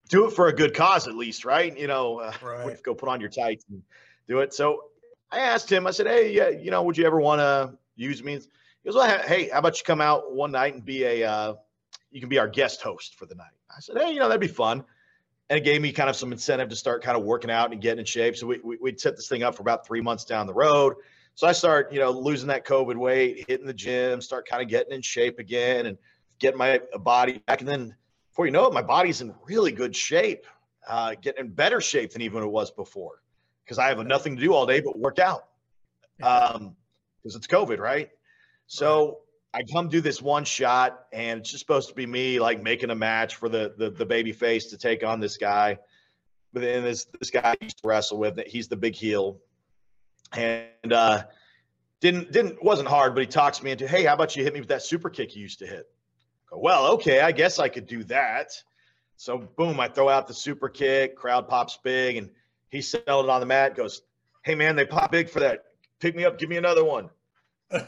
[0.09, 1.77] do it for a good cause at least, right?
[1.77, 2.83] You know, uh, Right.
[2.83, 3.83] go put on your tights and
[4.29, 4.53] do it.
[4.55, 4.85] So
[5.31, 5.87] I asked him.
[5.87, 8.41] I said, "Hey, yeah, you know, would you ever want to use me?" He
[8.85, 11.55] goes, "Well, hey, how about you come out one night and be a, uh,
[12.11, 14.41] you can be our guest host for the night." I said, "Hey, you know, that'd
[14.41, 14.85] be fun."
[15.51, 17.81] And it gave me kind of some incentive to start kind of working out and
[17.81, 18.37] getting in shape.
[18.37, 20.95] So we, we we'd set this thing up for about three months down the road.
[21.35, 24.69] So I start, you know, losing that COVID weight, hitting the gym, start kind of
[24.69, 25.99] getting in shape again, and
[26.39, 27.61] getting my body back.
[27.61, 27.95] And then
[28.31, 30.47] before you know it, my body's in really good shape,
[30.89, 33.21] uh, getting in better shape than even it was before
[33.65, 35.45] because I have nothing to do all day but work out
[36.23, 36.75] um,
[37.23, 38.11] because it's COVID, right?
[38.67, 39.21] So
[39.53, 42.91] I come do this one shot, and it's just supposed to be me like making
[42.91, 45.79] a match for the the, the baby face to take on this guy.
[46.53, 49.39] But then this this guy used to wrestle with, he's the big heel,
[50.33, 51.25] and uh,
[52.01, 54.61] didn't didn't wasn't hard, but he talks me into, hey, how about you hit me
[54.61, 55.91] with that super kick you used to hit?
[56.47, 58.53] I go, well, okay, I guess I could do that.
[59.17, 62.31] So boom, I throw out the super kick, crowd pops big, and
[62.71, 64.03] he's it on the mat, goes,
[64.43, 65.65] Hey man, they pop big for that.
[65.99, 67.11] Pick me up, give me another one.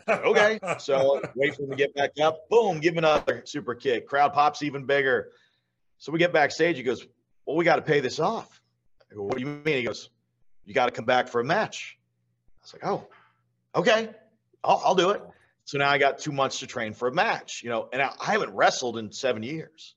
[0.09, 0.59] Okay.
[0.78, 2.49] So wait for him to get back up.
[2.49, 4.07] Boom, give him another super kick.
[4.07, 5.30] Crowd pops even bigger.
[5.99, 6.76] So we get backstage.
[6.76, 7.07] He goes,
[7.47, 8.61] Well, we got to pay this off.
[9.11, 9.76] I go, What do you mean?
[9.76, 10.11] He goes,
[10.64, 11.99] You got to come back for a match.
[11.99, 13.07] I was like, Oh,
[13.74, 14.11] okay.
[14.64, 15.22] I'll, I'll do it.
[15.64, 18.12] So now I got two months to train for a match, you know, and I,
[18.20, 19.95] I haven't wrestled in seven years.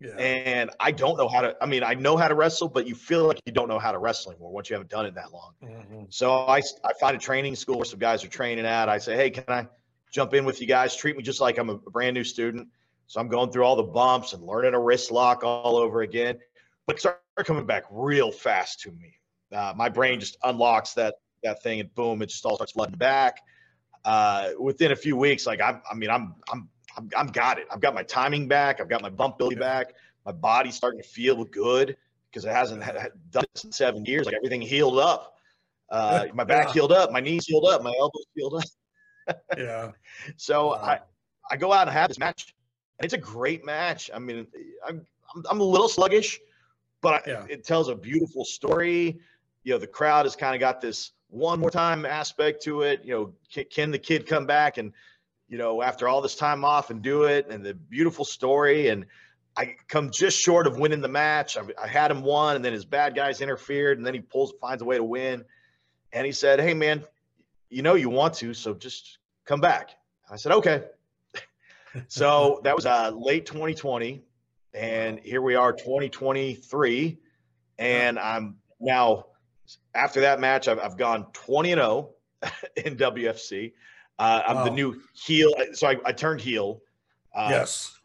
[0.00, 0.10] Yeah.
[0.16, 2.94] And I don't know how to, I mean, I know how to wrestle, but you
[2.94, 5.32] feel like you don't know how to wrestle anymore once you haven't done it that
[5.32, 5.54] long.
[5.62, 6.12] Mhm.
[6.12, 8.88] So I, I find a training school where some guys are training at.
[8.88, 9.66] I say, hey, can I
[10.12, 10.96] jump in with you guys?
[10.96, 12.68] Treat me just like I'm a brand new student.
[13.06, 16.38] So I'm going through all the bumps and learning a wrist lock all over again.
[16.86, 19.14] But start coming back real fast to me.
[19.52, 22.96] Uh, my brain just unlocks that that thing and boom, it just all starts flooding
[22.96, 23.38] back.
[24.04, 27.66] Uh, within a few weeks, like I'm, I mean, I'm, I'm, I'm, I'm got it.
[27.70, 28.80] I've got my timing back.
[28.80, 29.94] I've got my bump ability back.
[30.24, 31.96] My body's starting to feel good
[32.30, 34.26] because it hasn't had, done this in seven years.
[34.26, 35.36] Like everything healed up.
[35.90, 36.72] Uh, my back Yeah.
[36.74, 38.62] healed up, my knees healed up, my elbows healed
[39.28, 39.40] up.
[39.56, 39.90] yeah.
[40.36, 40.74] So Wow.
[40.74, 41.00] I,
[41.50, 42.54] I go out and have this match,
[42.98, 44.10] and it's a great match.
[44.12, 44.46] I mean,
[44.86, 46.40] I'm I'm, I'm a little sluggish,
[47.02, 47.46] but I- Yeah.
[47.48, 49.18] it tells a beautiful story.
[49.64, 53.04] You know, the crowd has kind of got this one more time aspect to it.
[53.04, 54.92] You know, can, can the kid come back and
[55.48, 57.48] you know after all this time off and do it?
[57.50, 59.06] And the beautiful story and.
[59.58, 61.56] I come just short of winning the match.
[61.56, 64.52] I, I had him won, and then his bad guys interfered, and then he pulls,
[64.60, 65.46] finds a way to win.
[66.12, 67.02] And he said, "Hey, man,
[67.70, 69.16] you know you want to, so just
[69.46, 69.92] come back."
[70.30, 70.84] I said, "Okay."
[72.08, 74.22] so that was uh, late 2020,
[74.74, 77.18] and here we are, 2023,
[77.78, 79.24] and I'm now
[79.94, 82.10] after that match, I've, I've gone 20 and 0
[82.76, 83.72] in WFC.
[84.18, 86.80] Uh, I'm the new heel, so I, I turned heel.
[87.34, 88.00] Uh, yes.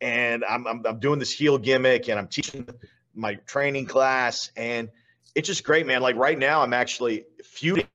[0.00, 2.68] and I'm, I'm I'm doing this heel gimmick and I'm teaching
[3.14, 4.88] my training class and
[5.34, 6.02] it's just great, man.
[6.02, 7.86] Like right now, I'm actually feuding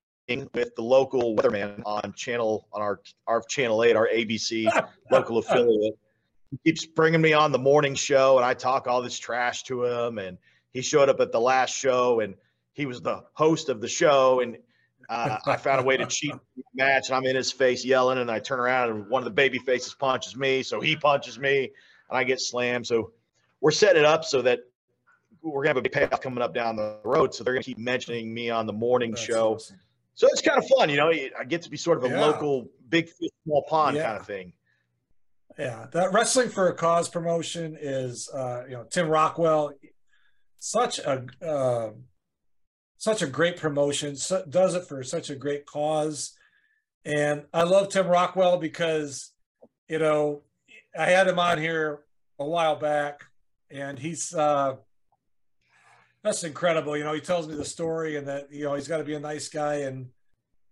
[0.53, 4.67] with the local weatherman on channel on our our channel eight, our ABC
[5.11, 5.97] local affiliate.
[6.51, 9.83] He keeps bringing me on the morning show, and I talk all this trash to
[9.83, 10.17] him.
[10.17, 10.37] And
[10.71, 12.35] he showed up at the last show, and
[12.73, 14.57] he was the host of the show, and
[15.09, 18.17] uh, I found a way to cheat the match, and I'm in his face yelling,
[18.19, 21.37] and I turn around, and one of the baby faces punches me, so he punches
[21.39, 21.71] me,
[22.09, 22.87] and I get slammed.
[22.87, 23.11] So
[23.61, 24.59] we're setting it up so that
[25.41, 27.33] we're gonna have a big payoff coming up down the road.
[27.33, 29.55] So they're gonna keep mentioning me on the morning That's show.
[29.55, 29.79] awesome.
[30.15, 31.09] So it's kind of fun, you know.
[31.11, 32.21] I get to be sort of a Yeah.
[32.25, 34.05] local big fish, small pond Yeah.
[34.05, 34.53] kind of thing.
[35.59, 39.71] Yeah, that wrestling for a cause promotion is, uh, you know, Tim Rockwell,
[40.57, 41.91] such a uh,
[42.97, 44.15] such a great promotion.
[44.15, 46.33] So, does it for such a great cause,
[47.03, 49.31] and I love Tim Rockwell because,
[49.87, 50.41] you know,
[50.97, 52.01] I had him on here
[52.39, 53.25] a while back,
[53.69, 54.75] and he's uh,
[56.23, 56.97] that's incredible.
[56.97, 59.13] You know, he tells me the story, and that you know he's got to be
[59.13, 60.09] a nice guy in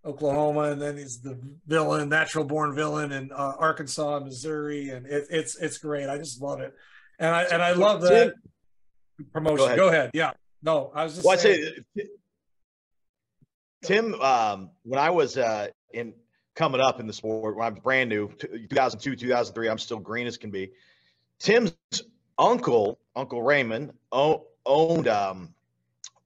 [0.06, 5.28] Oklahoma, and then he's the villain, natural born villain in uh, Arkansas, Missouri, and it,
[5.30, 6.10] it's it's great.
[6.10, 6.74] I just love it,
[7.20, 8.34] and I and I love that
[9.32, 9.66] promotion.
[9.66, 9.78] ahead.
[9.78, 10.12] Go ahead.
[10.14, 10.32] Yeah.
[10.64, 11.84] No, I was just Well, I saying.
[11.98, 12.04] say,
[13.84, 16.14] Tim, um, when I was uh, in
[16.56, 20.26] coming up in the sport, when I was brand new, 2002, 2003, I'm still green
[20.26, 20.72] as can be.
[21.40, 21.74] Tim's
[22.40, 25.54] uncle, Uncle Raymond, o- owned um,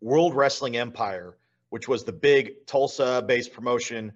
[0.01, 1.35] World Wrestling Empire,
[1.69, 4.13] which was the big Tulsa-based promotion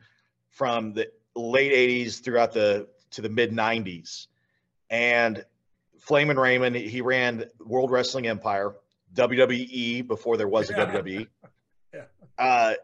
[0.50, 4.28] from the late 80s throughout the to the mid 90s.
[4.92, 5.44] And
[6.00, 8.76] Flamin' Raymond, he ran World Wrestling Empire,
[9.14, 10.86] WWE before there was a Yeah.
[10.86, 11.28] WWE.
[11.94, 12.06] Yeah.
[12.38, 12.76] Uh,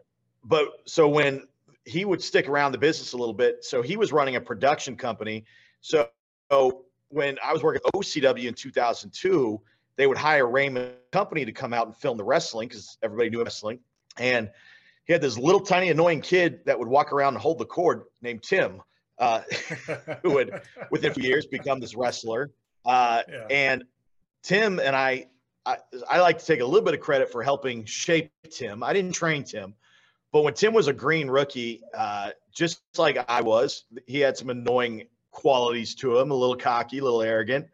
[0.43, 1.47] but so when
[1.85, 4.97] he would stick around the business a little bit, so he was running a production
[4.97, 5.45] company.
[5.79, 6.09] So,
[6.51, 9.61] so when I was working at OCW in 2002,
[9.95, 13.43] they would hire Raymond Company to come out and film the wrestling because everybody knew
[13.43, 13.79] wrestling.
[14.17, 14.49] And
[15.05, 18.03] he had this little tiny annoying kid that would walk around and hold the cord
[18.21, 18.81] named Tim,
[19.19, 19.41] uh,
[20.21, 20.61] who would
[20.91, 22.51] within a few years become this wrestler.
[22.85, 23.47] Uh, yeah.
[23.49, 23.85] And
[24.43, 25.27] Tim and I,
[25.67, 25.77] I,
[26.09, 28.81] I like to take a little bit of credit for helping shape Tim.
[28.83, 29.75] I didn't train Tim,
[30.31, 34.49] but when Tim was a green rookie, uh, just like I was, he had some
[34.49, 37.67] annoying qualities to him, a little cocky, a little arrogant.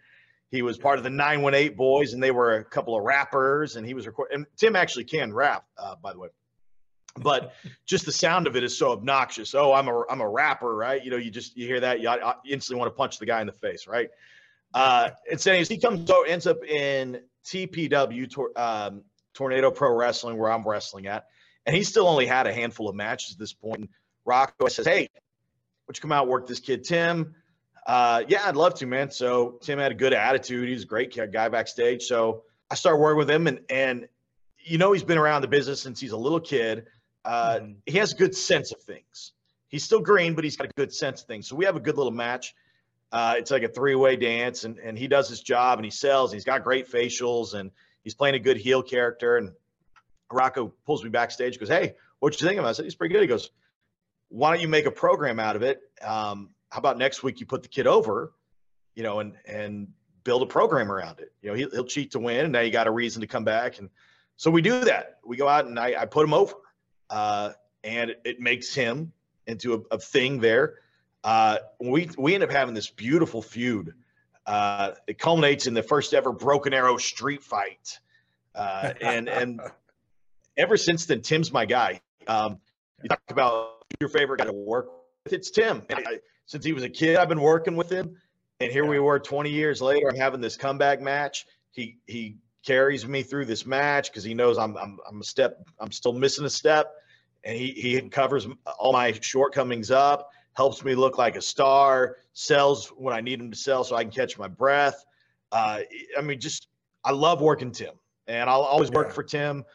[0.49, 3.85] He was part of the 918 boys, and they were a couple of rappers, and
[3.85, 4.37] he was recording.
[4.37, 6.29] And Tim actually can rap, uh, by the way.
[7.15, 7.53] But
[7.85, 9.53] just the sound of it is so obnoxious.
[9.53, 11.03] Oh, I'm a I'm a rapper, right?
[11.03, 12.09] You know, you just you hear that, you
[12.45, 14.09] instantly want to punch the guy in the face, right?
[14.73, 19.03] Uh, and so anyways, he comes so ends up in TPW, tor- um,
[19.33, 21.27] Tornado Pro Wrestling, where I'm wrestling at,
[21.65, 23.79] and he still only had a handful of matches at this point.
[23.79, 23.89] And
[24.25, 25.09] Rocco says, "Hey,
[25.87, 27.35] would you come out work this kid Tim?"
[27.85, 29.11] Uh, yeah, I'd love to, man.
[29.11, 30.69] So Tim had a good attitude.
[30.69, 32.03] He's a great guy backstage.
[32.03, 34.07] So I started working with him, and and
[34.59, 36.85] you know he's been around the business since he's a little kid.
[37.25, 37.73] Uh, mm-hmm.
[37.85, 39.33] He has a good sense of things.
[39.67, 41.47] He's still green, but he's got a good sense of things.
[41.47, 42.53] So we have a good little match.
[43.13, 46.31] Uh, it's like a three-way dance, and and he does his job, and he sells.
[46.31, 47.71] And he's got great facials, and
[48.03, 49.37] he's playing a good heel character.
[49.37, 49.51] And
[50.31, 53.13] Rocco pulls me backstage, goes, "Hey, what you think of him?" I said, "He's pretty
[53.13, 53.51] good." He goes,
[54.29, 55.79] "Why don't you make a program out of it?
[56.01, 58.33] Um, how about next week you put the kid over,
[58.95, 59.87] you know, and and
[60.23, 61.31] build a program around it.
[61.41, 63.43] You know, he'll, he'll cheat to win, and now you got a reason to come
[63.43, 63.79] back.
[63.79, 63.89] And
[64.37, 65.19] so we do that.
[65.25, 66.53] We go out and I, I put him over,
[67.09, 67.51] uh,
[67.83, 69.11] and it, it, makes him
[69.47, 70.75] into a, a thing there.
[71.23, 73.93] Uh, we we end up having this beautiful feud.
[74.45, 77.99] Uh, it culminates in the first ever Broken Arrow street fight,
[78.55, 79.61] uh, and and
[80.57, 82.01] ever since then, Tim's my guy.
[82.27, 82.59] Um,
[83.01, 84.89] you talk about your favorite guy to work
[85.23, 85.83] with, it's Tim.
[85.91, 87.15] I, since he was a kid.
[87.15, 88.17] I've been working with him,
[88.59, 90.11] and here we were 20 years later.
[90.15, 91.45] Having this comeback match.
[91.71, 95.65] He he carries me through this match because he knows I'm, I'm I'm a step.
[95.79, 96.93] I'm still missing a step,
[97.43, 98.47] and he he covers
[98.77, 100.29] all my shortcomings up.
[100.55, 102.17] Helps me look like a star.
[102.33, 105.05] Sells when I need him to sell, so I can catch my breath.
[105.51, 105.81] Uh,
[106.17, 106.67] I mean, just
[107.03, 107.93] I love working Tim,
[108.27, 109.13] and I'll always work yeah.
[109.13, 109.65] for Tim.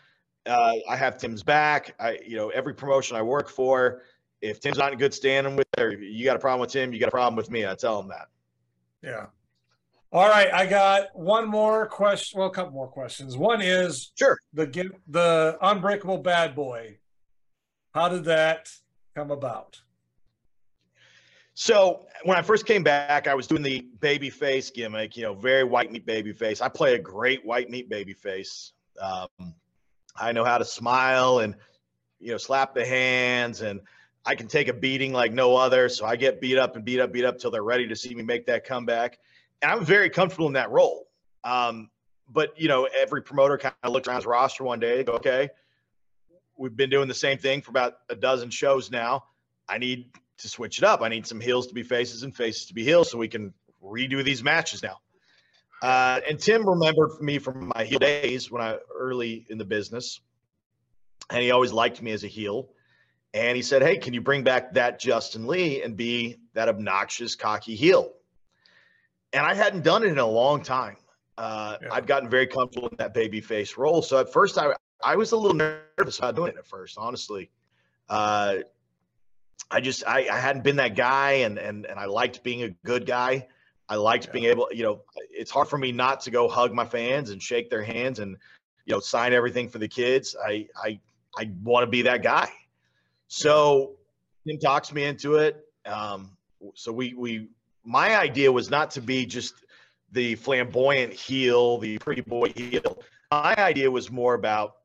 [0.46, 1.94] Uh, I have Tim's back.
[2.00, 4.02] I, you know, every promotion I work for,
[4.40, 6.98] if Tim's not in good standing with her, you got a problem with Tim, you
[6.98, 7.66] got a problem with me.
[7.66, 8.28] I tell him that.
[9.02, 9.26] Yeah.
[10.10, 12.38] All right, I got one more question.
[12.38, 13.36] Well, a couple more questions.
[13.36, 16.98] One is sure the the unbreakable bad boy.
[17.94, 18.70] How did that
[19.14, 19.82] come about?
[21.60, 25.16] So when I first came back, I was doing the baby face gimmick.
[25.16, 26.60] You know, very white meat baby face.
[26.60, 28.74] I play a great white meat baby face.
[29.02, 29.26] Um,
[30.14, 31.56] I know how to smile and
[32.20, 33.80] you know slap the hands and
[34.24, 35.88] I can take a beating like no other.
[35.88, 38.14] So I get beat up and beat up, beat up till they're ready to see
[38.14, 39.18] me make that comeback.
[39.60, 41.08] And I'm very comfortable in that role.
[41.42, 41.90] Um,
[42.28, 45.48] but you know, every promoter kind of looks around his roster one day, okay,
[46.56, 49.24] we've been doing the same thing for about a dozen shows now.
[49.68, 51.02] I need to switch it up.
[51.02, 53.52] I need some heels to be faces and faces to be heels so we can
[53.82, 54.98] redo these matches now.
[55.82, 60.20] Uh, and Tim remembered me from my heel days when I early in the business,
[61.30, 62.68] and he always liked me as a heel.
[63.34, 67.36] And he said, Hey, can you bring back that Justin Lee and be that obnoxious,
[67.36, 68.12] cocky heel?
[69.32, 70.96] And I hadn't done it in a long time.
[71.36, 71.88] Uh, yeah.
[71.92, 74.02] I'd gotten very comfortable in that baby face role.
[74.02, 74.72] So at first, I,
[75.04, 77.50] I was a little nervous about doing it at first, honestly.
[78.08, 78.56] Uh,
[79.70, 82.70] I just I, I hadn't been that guy, and and and I liked being a
[82.84, 83.48] good guy.
[83.88, 84.32] I liked yeah.
[84.32, 85.00] being able, you know,
[85.30, 88.36] it's hard for me not to go hug my fans and shake their hands and
[88.84, 90.36] you know sign everything for the kids.
[90.44, 91.00] I I
[91.36, 92.50] I want to be that guy.
[93.28, 93.96] So
[94.46, 95.64] Tim talks me into it.
[95.86, 96.30] Um,
[96.74, 97.48] so we we
[97.84, 99.54] my idea was not to be just
[100.12, 103.02] the flamboyant heel, the pretty boy heel.
[103.30, 104.76] My idea was more about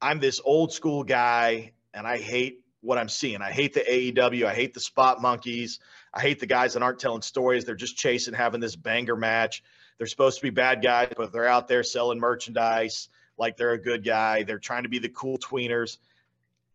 [0.00, 3.42] I'm this old school guy and I hate what I'm seeing.
[3.42, 4.44] I hate the AEW.
[4.44, 5.80] I hate the spot monkeys.
[6.14, 7.64] I hate the guys that aren't telling stories.
[7.64, 9.62] They're just chasing having this banger match.
[9.98, 13.82] They're supposed to be bad guys, but they're out there selling merchandise like they're a
[13.82, 14.42] good guy.
[14.42, 15.98] They're trying to be the cool tweeners.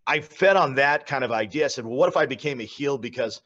[0.05, 1.65] I fed on that kind of idea.
[1.65, 3.41] I said, well, what if I became a heel because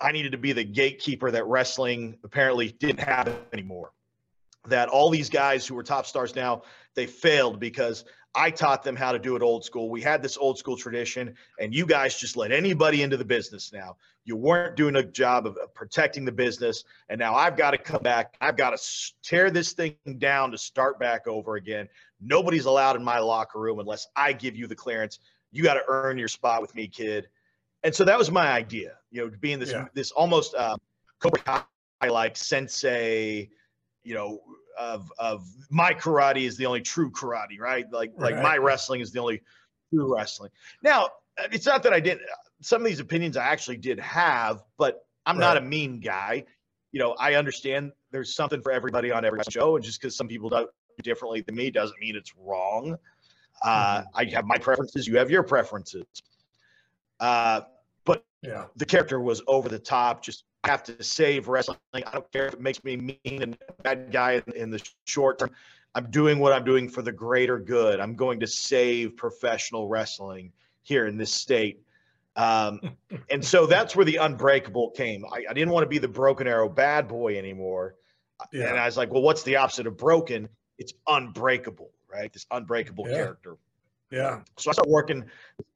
[0.00, 3.92] I needed to be the gatekeeper that wrestling apparently didn't have anymore?
[4.68, 6.62] That all these guys who were top stars now,
[6.94, 8.04] they failed because
[8.34, 9.88] I taught them how to do it old school.
[9.88, 13.72] We had this old school tradition, and you guys just let anybody into the business
[13.72, 13.96] now.
[14.24, 18.02] You weren't doing a job of protecting the business, and now I've got to come
[18.02, 18.34] back.
[18.40, 21.88] I've got to tear this thing down to start back over again.
[22.20, 25.20] Nobody's allowed in my locker room unless I give you the clearance.
[25.52, 27.28] You got to earn your spot with me, kid.
[27.84, 29.86] And so that was my idea, you know, being this yeah.
[29.92, 30.76] this almost uh,
[31.20, 33.50] Cobra Kai like sensei,
[34.02, 34.40] you know,
[34.78, 37.90] of of my karate is the only true karate, right?
[37.92, 38.42] Like like Right.
[38.42, 39.42] my wrestling is the only
[39.92, 40.50] true wrestling.
[40.82, 41.08] Now,
[41.52, 42.22] it's not that I didn't.
[42.60, 46.44] Some of these opinions I actually did have, but I'm not a mean guy.
[46.92, 50.28] You know, I understand there's something for everybody on every show, and just because some
[50.28, 50.68] people do
[51.02, 52.96] differently than me doesn't mean it's wrong.
[53.62, 54.08] Uh, Mm-hmm.
[54.16, 55.06] I have my preferences.
[55.06, 56.04] You have your preferences.
[57.20, 57.62] Uh,
[58.04, 58.66] but Yeah.
[58.76, 60.22] the character was over the top.
[60.22, 61.78] Just have to save wrestling.
[61.94, 65.38] I don't care if it makes me mean and bad guy in, in the short
[65.38, 65.50] term.
[65.94, 68.00] I'm doing what I'm doing for the greater good.
[68.00, 70.52] I'm going to save professional wrestling
[70.82, 71.82] here in this state.
[72.36, 72.80] Um,
[73.30, 75.24] and so that's where the unbreakable came.
[75.26, 77.94] I, I didn't want to be the broken arrow bad boy anymore.
[78.52, 80.48] And I was like, well, what's the opposite of broken?
[80.78, 82.32] It's unbreakable, right?
[82.32, 83.14] This unbreakable Yeah.
[83.14, 83.56] character.
[84.10, 84.40] Yeah.
[84.58, 85.24] So I started working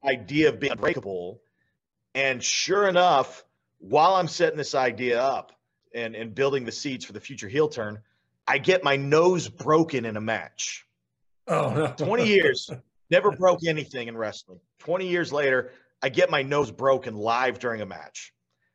[0.03, 1.41] idea of being unbreakable.
[2.15, 3.43] And sure enough,
[3.79, 5.53] while I'm setting this idea up
[5.95, 7.99] and, and building the seeds for the future heel turn,
[8.47, 10.85] I get my nose broken in a match.
[11.47, 11.87] Oh no.
[11.97, 12.69] 20 years,
[13.09, 14.59] never broke anything in wrestling.
[14.79, 15.71] 20 years later,
[16.01, 18.33] I get my nose broken live during a match,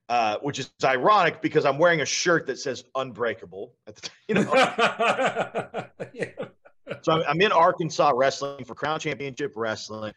[0.08, 3.74] uh, which is ironic because I'm wearing a shirt that says unbreakable.
[3.86, 4.52] At the, you know,
[6.12, 6.30] yeah.
[7.02, 10.12] So I'm in Arkansas wrestling for Crown Championship Wrestling.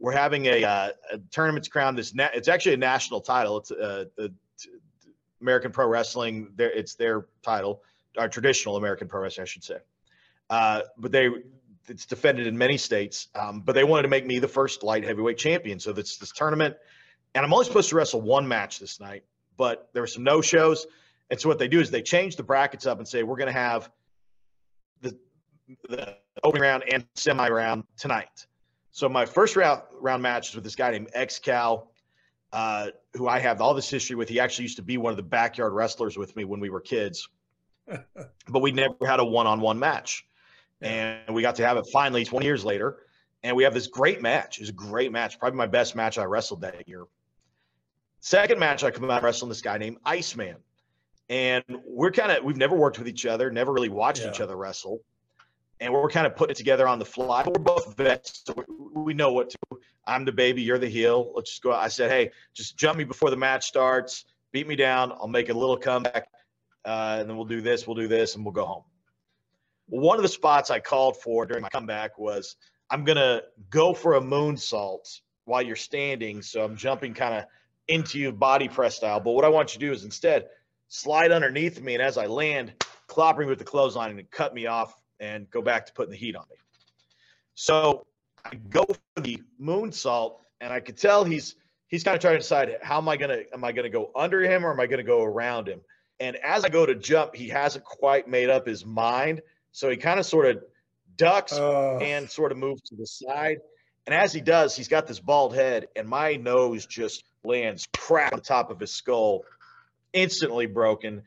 [0.00, 1.94] We're having a, uh, a crown.
[1.94, 3.58] This na- it's actually a national title.
[3.58, 4.32] It's uh, the
[5.40, 6.52] American Pro Wrestling.
[6.58, 7.82] It's their title,
[8.18, 9.76] our traditional American Pro Wrestling, I should say.
[10.48, 11.28] Uh, but they
[11.88, 13.28] it's defended in many states.
[13.34, 15.78] Um, but they wanted to make me the first light heavyweight champion.
[15.78, 16.76] So this this tournament,
[17.34, 19.24] and I'm only supposed to wrestle one match this night.
[19.56, 20.86] But there were some no shows,
[21.30, 23.52] and so what they do is they change the brackets up and say we're going
[23.52, 23.90] to have
[25.02, 25.16] the
[25.88, 28.46] the opening round and semi round tonight.
[28.92, 31.90] So my first round round match is with this guy named X Cal,
[32.52, 34.28] uh, who I have all this history with.
[34.28, 36.80] He actually used to be one of the backyard wrestlers with me when we were
[36.80, 37.28] kids,
[37.86, 40.26] but we never had a one on one match,
[40.80, 42.98] and we got to have it finally 20 years later.
[43.42, 44.58] And we have this great match.
[44.58, 47.06] It was a great match, probably my best match I wrestled that year.
[48.20, 50.56] Second match, I come out wrestling this guy named Iceman.
[51.30, 54.56] And we're kind of, we've never worked with each other, never really watched each other
[54.56, 55.00] wrestle.
[55.80, 57.42] And we're kind of putting it together on the fly.
[57.46, 58.54] We're both vets, so
[58.94, 59.80] we, know what to do.
[60.06, 61.32] I'm the baby, you're the heel.
[61.34, 61.72] Let's just go.
[61.72, 65.12] I said, hey, just jump me before the match starts, beat me down.
[65.12, 66.28] I'll make a little comeback,
[66.84, 68.84] uh, and then we'll do this, we'll do this, and we'll go home.
[69.86, 72.56] One of the spots I called for during my comeback was
[72.90, 76.42] I'm to go for a moonsault while you're standing.
[76.42, 77.44] So I'm jumping kind of
[77.88, 79.20] into you body press style.
[79.20, 80.48] But what I want you to do is instead
[80.88, 81.94] slide underneath me.
[81.94, 82.72] And as I land,
[83.06, 86.16] clobber me with the clothesline and cut me off and go back to putting the
[86.16, 86.56] heat on me.
[87.54, 88.06] So
[88.44, 91.54] I go for the moonsault and I could tell he's
[91.88, 94.40] he's kind of trying to decide how am I gonna am I gonna go under
[94.42, 95.80] him or am I gonna go around him?
[96.18, 99.42] And as I go to jump, he hasn't quite made up his mind.
[99.72, 100.62] So he kind of sort of
[101.16, 101.98] ducks Oh.
[101.98, 103.58] and sort of moves to the side.
[104.06, 108.32] And as he does, he's got this bald head, and my nose just lands crack
[108.32, 109.44] on the top of his skull,
[110.12, 111.22] instantly broken.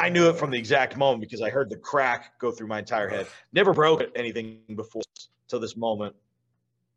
[0.00, 2.78] I knew it from the exact moment because I heard the crack go through my
[2.78, 3.26] entire head.
[3.52, 5.02] Never broke anything before
[5.46, 6.16] till this moment.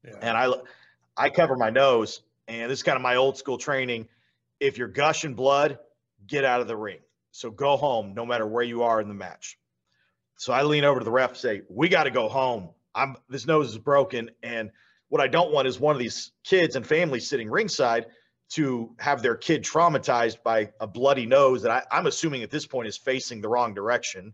[0.06, 0.14] yeah.
[0.22, 0.54] And I,
[1.18, 4.08] I cover my nose, and this is kind of my old school training.
[4.62, 5.80] If you're gushing blood,
[6.28, 7.00] get out of the ring.
[7.32, 9.60] So go home, no matter where you are in the match.
[10.38, 12.70] So I lean over to the ref, and say, "We got to go home.
[12.96, 14.72] I'm this nose is broken, and
[15.10, 18.06] what I don't want is one of these kids and families sitting ringside
[18.50, 22.66] to have their kid traumatized by a bloody nose that I, I'm assuming at this
[22.66, 24.34] point is facing the wrong direction.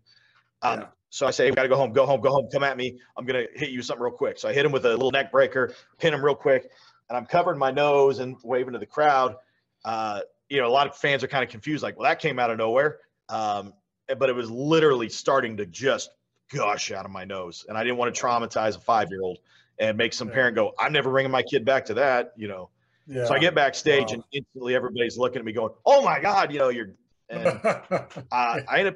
[0.61, 0.87] Um, Yeah.
[1.11, 2.99] So I say, we got to go home, go home, go home, come at me.
[3.17, 4.37] I'm going to hit you with something real quick.
[4.37, 6.69] So I hit him with a little neck breaker, pin him real quick,
[7.09, 9.35] and I'm covering my nose and waving to the crowd.
[9.83, 12.37] Uh, you know, a lot of fans are kind of confused, like, well, that came
[12.37, 12.99] out of nowhere.
[13.27, 13.73] Um,
[14.19, 16.11] but it was literally starting to just
[16.53, 17.65] gush out of my nose.
[17.67, 19.39] And I didn't want to traumatize a five year old
[19.79, 22.69] and make some parent go, I'm never bringing my kid back to that, you know.
[23.09, 23.25] Yeah.
[23.25, 24.13] So I get backstage Wow.
[24.13, 26.91] and instantly everybody's looking at me going, oh my God, you know, you're.
[27.29, 28.95] And uh, I end up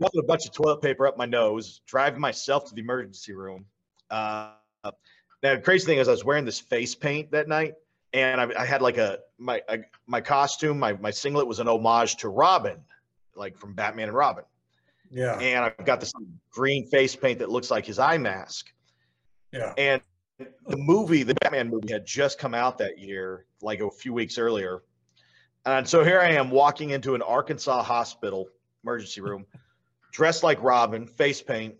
[0.00, 3.66] putting a bunch of toilet paper up my nose, driving myself to the emergency room.
[4.10, 4.52] Uh,
[5.42, 7.74] now, the crazy thing is, I was wearing this face paint that night,
[8.12, 11.68] and I, I had like a my I, my costume, my my singlet was an
[11.68, 12.78] homage to Robin,
[13.36, 14.44] like from Batman and Robin,
[15.10, 15.38] yeah.
[15.38, 16.12] and I've got this
[16.50, 18.72] green face paint that looks like his eye mask.
[19.52, 19.74] Yeah.
[19.78, 20.02] And
[20.38, 24.38] the movie, the Batman movie, had just come out that year, like a few weeks
[24.38, 24.82] earlier.
[25.64, 28.48] And so here I am walking into an Arkansas hospital
[28.84, 29.46] emergency room,
[30.12, 31.74] dressed like Robin, face paint,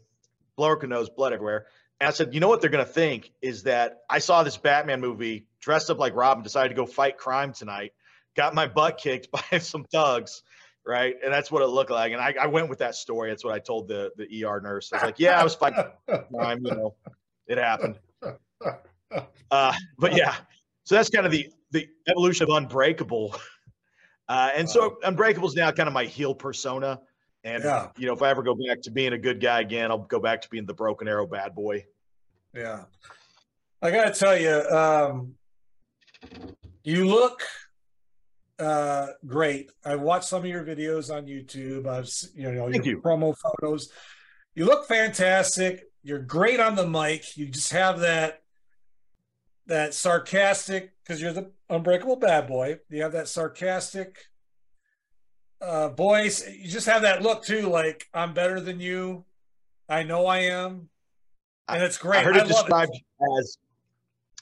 [0.56, 1.66] broken nose, blood everywhere.
[2.00, 4.56] And I said, you know what they're going to think is that I saw this
[4.56, 7.92] Batman movie, dressed up like Robin, decided to go fight crime tonight,
[8.36, 10.42] got my butt kicked by some thugs,
[10.86, 11.14] right?
[11.24, 12.12] And that's what it looked like.
[12.12, 13.30] And I, I went with that story.
[13.30, 14.92] That's what I told the the ER nurse.
[14.92, 15.84] I was like, yeah, I was fighting
[16.32, 16.64] crime.
[16.64, 16.94] You know,
[17.46, 17.98] it happened.
[19.50, 20.34] Uh, but yeah,
[20.84, 23.34] so that's kind of the the evolution of Unbreakable.
[24.28, 27.00] Uh, and so Unbreakable is now kind of my heel persona.
[27.44, 27.88] And Yeah.
[27.96, 30.20] you know, if I ever go back to being a good guy again, I'll go
[30.20, 31.86] back to being the broken arrow bad boy.
[32.54, 32.84] Yeah.
[33.80, 35.34] I gotta tell you, um,
[36.84, 37.42] you look
[38.58, 39.70] uh, great.
[39.84, 41.86] I watched some of your videos on YouTube.
[41.86, 43.02] I've you know Thank your you.
[43.02, 43.90] promo photos.
[44.54, 45.84] You look fantastic.
[46.02, 47.36] You're great on the mic.
[47.36, 48.42] You just have that
[49.68, 52.78] that sarcastic because you're the unbreakable bad boy.
[52.90, 54.18] You have that sarcastic
[55.60, 56.46] uh, voice.
[56.48, 59.24] You just have that look too, like I'm better than you.
[59.88, 60.88] I know I am,
[61.68, 62.18] and it's great.
[62.18, 62.92] I heard it described
[63.38, 63.58] as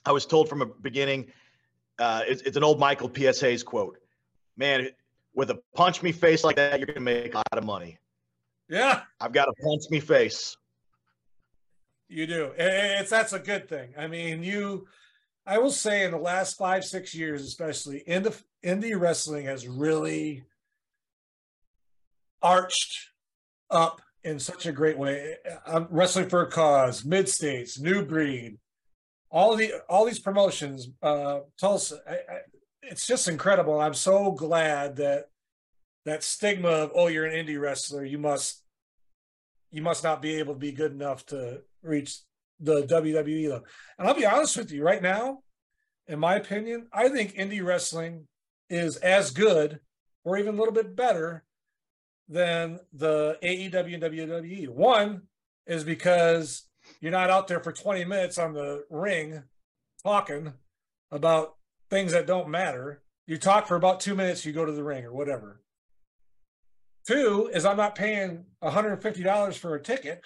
[0.04, 1.26] I was told from a beginning.
[1.98, 3.40] Uh, it's, it's an old Michael P.S.
[3.40, 3.98] Hayes quote.
[4.56, 4.88] Man,
[5.34, 7.98] with a punch me face like that, you're gonna make a lot of money.
[8.68, 9.02] Yeah.
[9.20, 10.56] I've got a punch me face.
[12.08, 12.52] You do.
[12.56, 13.94] It's that's a good thing.
[13.96, 14.86] I mean, you
[15.46, 20.44] I will say in the last five, six years, especially indie indie wrestling has really
[22.42, 23.10] arched
[23.70, 25.36] up in such a great way.
[25.64, 28.58] I'm wrestling for a cause, mid states, new breed,
[29.30, 32.00] all the all these promotions, uh Tulsa.
[32.08, 32.40] I, I,
[32.82, 33.80] it's just incredible.
[33.80, 35.26] I'm so glad that
[36.06, 38.64] that stigma of oh you're an indie wrestler, you must
[39.70, 42.18] you must not be able to be good enough to reach
[42.60, 43.66] the WWE level.
[43.98, 45.40] And I'll be honest with you, right now,
[46.06, 48.26] in my opinion, I think indie wrestling
[48.70, 49.80] is as good
[50.24, 51.44] or even a little bit better
[52.28, 54.68] than the AEW and WWE.
[54.68, 55.22] One
[55.66, 56.64] is because
[57.00, 59.42] you're not out there for 20 minutes on the ring
[60.02, 60.52] talking
[61.10, 61.54] about
[61.90, 63.02] things that don't matter.
[63.26, 65.60] You talk for about two minutes, you go to the ring or whatever.
[67.06, 70.22] Two is I'm not paying $150 for a ticket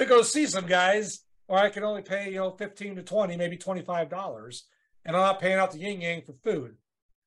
[0.00, 3.36] to go see some guys, or I can only pay, you know, 15 to 20,
[3.36, 4.62] maybe $25.
[5.04, 6.74] And I'm not paying out the yin yang for food.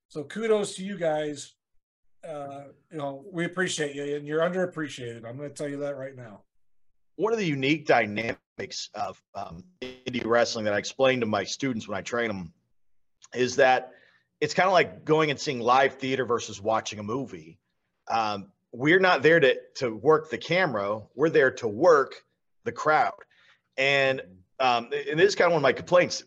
[0.10, 1.54] So kudos to you guys.
[2.28, 5.26] Uh, you know, we appreciate you and you're underappreciated.
[5.26, 6.42] I'm going to tell you that right now.
[7.16, 11.88] One of the unique dynamics of um, indie wrestling that I explain to my students
[11.88, 12.54] when I train them
[13.36, 13.92] is that
[14.40, 17.60] it's kind of like going and seeing live theater versus watching a movie.
[18.10, 21.02] Um, we're not there to to work the camera.
[21.16, 22.24] We're there to work
[22.64, 23.14] the crowd.
[23.78, 24.22] And
[24.60, 26.24] um, and this is kind of one of my complaints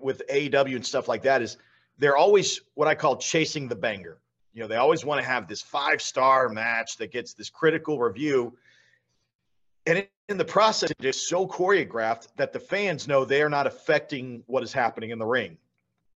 [0.00, 1.56] with AEW and stuff like that is
[1.98, 4.18] they're always what I call chasing the banger.
[4.52, 7.98] You know, they always want to have this five star match that gets this critical
[7.98, 8.56] review.
[9.86, 13.48] And in- in the process, it is so choreographed that the fans know they are
[13.48, 15.58] not affecting what is happening in the ring.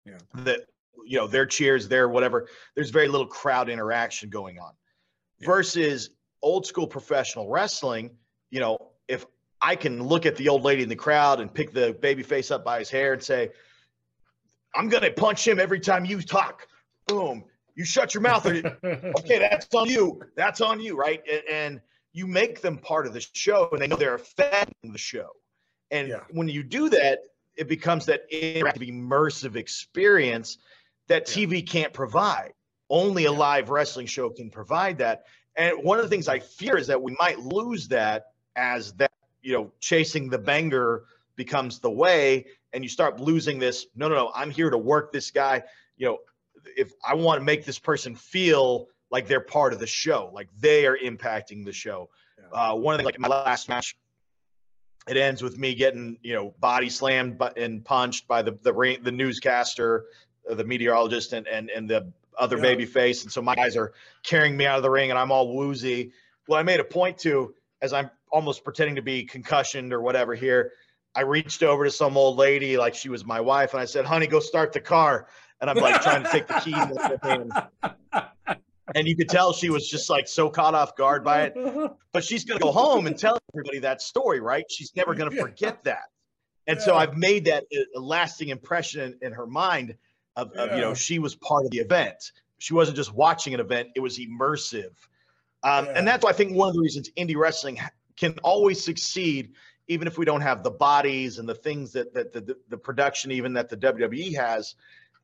[0.04, 0.18] Yeah.
[0.34, 0.66] That,
[1.04, 4.72] you know, their cheers, their whatever, there's very little crowd interaction going on.
[5.38, 5.46] Yeah.
[5.46, 6.10] Versus
[6.42, 8.10] old school professional wrestling,
[8.50, 9.24] you know, if
[9.62, 12.50] I can look at the old lady in the crowd and pick the baby face
[12.50, 13.50] up by his hair and say,
[14.74, 16.66] I'm going to punch him every time you talk.
[17.06, 17.44] Boom.
[17.74, 18.44] You shut your mouth.
[18.84, 20.20] Okay, that's on you.
[20.36, 21.22] That's on you, right?
[21.30, 21.80] And, and
[22.12, 25.28] you make them part of the show, and they know they're affecting the show.
[25.90, 26.20] And Yeah.
[26.30, 27.20] when you do that,
[27.56, 30.58] it becomes that interactive, immersive experience
[31.08, 31.26] that.
[31.26, 32.52] TV can't provide.
[32.90, 35.24] Only a live wrestling show can provide that.
[35.56, 39.12] And one of the things I fear is that we might lose that as that,
[39.42, 41.04] you know, chasing the banger
[41.36, 43.86] becomes the way, and you start losing this.
[43.94, 44.32] No, no, no.
[44.34, 45.62] I'm here to work this guy.
[45.96, 46.18] You know,
[46.76, 50.48] if I want to make this person feel like they're part of the show, like
[50.58, 52.08] they are impacting the show.
[52.52, 53.96] Uh, one of the like my last match,
[55.08, 58.72] it ends with me getting you know body slammed but and punched by the the
[58.72, 60.04] ring, the newscaster,
[60.50, 62.62] uh, the meteorologist, and and and the other Yeah.
[62.62, 63.22] baby face.
[63.22, 66.12] And so my guys are carrying me out of the ring, and I'm all woozy.
[66.46, 70.34] Well, I made a point to as I'm almost pretending to be concussioned or whatever
[70.34, 70.72] here.
[71.14, 74.04] I reached over to some old lady like she was my wife, and I said,
[74.06, 75.28] "Honey, go start the car."
[75.60, 77.52] And I'm like trying to take the key out of hand.
[78.94, 81.56] And you could tell she was just like so caught off guard by it.
[82.12, 84.64] But she's going to go home and tell everybody that story, right?
[84.70, 86.10] She's never going to forget that.
[86.66, 89.94] And so I've made that a- lasting impression in her mind
[90.36, 92.32] of, of, you know, she was part of the event.
[92.58, 94.90] She wasn't just watching an event, it was immersive.
[95.62, 95.92] Um, Yeah.
[95.96, 97.78] And that's why I think one of the reasons indie wrestling
[98.16, 99.52] can always succeed,
[99.88, 103.30] even if we don't have the bodies and the things that, that the, the, production,
[103.30, 104.74] even that the WWE has.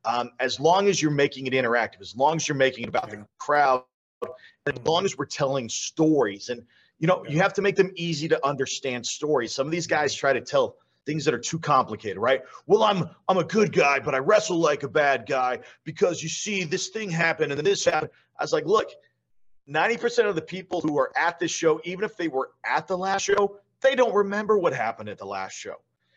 [0.05, 3.09] Um, as long as you're making it interactive, as long as you're making it about
[3.09, 3.17] Yeah.
[3.17, 3.83] the crowd,
[4.21, 6.61] as long as we're telling stories and
[6.99, 10.13] you know you have to make them easy to understand stories some of these guys
[10.13, 10.75] try to tell
[11.09, 12.41] things that are too complicated, right?
[12.67, 16.29] Well, I'm I'm a good guy, but I wrestle like a bad guy because you
[16.29, 18.11] see this thing happen and then this happened.
[18.37, 18.91] I was like, look,
[19.69, 22.97] 90% of the people who are at this show, even if they were at the
[22.97, 25.75] last show, they don't remember what happened at the last show.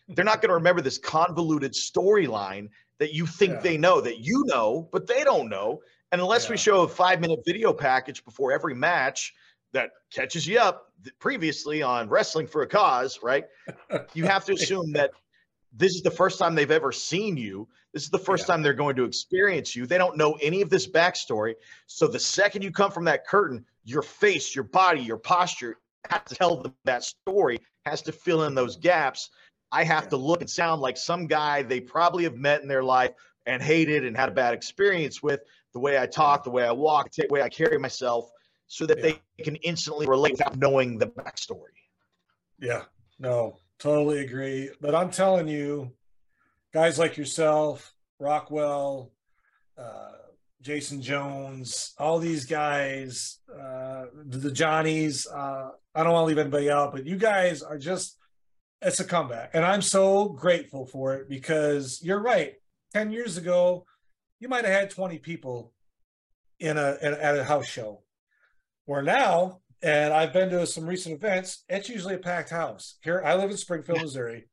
[0.09, 3.61] They're not going to remember this convoluted storyline that you think yeah.
[3.61, 5.81] they know, that you know, but they don't know.
[6.11, 6.53] And unless yeah.
[6.53, 9.35] we show a five minute video package before every match
[9.73, 13.45] that catches you up previously on Wrestling for a Cause, right?
[14.15, 15.13] you have to assume that
[15.73, 17.69] this is the first time they've ever seen you.
[17.93, 18.55] This is the first yeah.
[18.55, 19.87] time they're going to experience you.
[19.87, 21.55] They don't know any of this backstory.
[21.87, 25.77] So the second you come from that curtain, your face, your body, your posture
[26.09, 29.31] has to tell them that story, has to fill in those gaps.
[29.71, 30.11] I have yeah.
[30.11, 33.13] to look and sound like some guy they probably have met in their life
[33.47, 35.41] and hated and had a bad experience with
[35.73, 38.31] the way I talk, the way I walk, the way I carry myself,
[38.67, 39.15] so that yeah.
[39.37, 41.75] they can instantly relate without knowing the backstory.
[42.59, 42.83] Yeah,
[43.19, 44.71] no, totally agree.
[44.81, 45.93] But I'm telling you,
[46.73, 49.13] guys like yourself, Rockwell,
[49.77, 50.13] uh,
[50.63, 55.27] Jason Jones, all these guys, uh, the Johnnies.
[55.27, 58.17] Uh, I don't want to leave anybody out, but you guys are just,
[58.81, 59.51] it's a comeback.
[59.55, 62.55] And I'm so grateful for it because you're right.
[62.93, 63.85] 10 years ago,
[64.39, 65.73] you might have had 20 people
[66.61, 68.03] in a, in, at a house show.
[68.85, 72.99] Where now, and I've been to some recent events, it's usually a packed house.
[73.03, 74.49] Here, I live in Springfield, Missouri.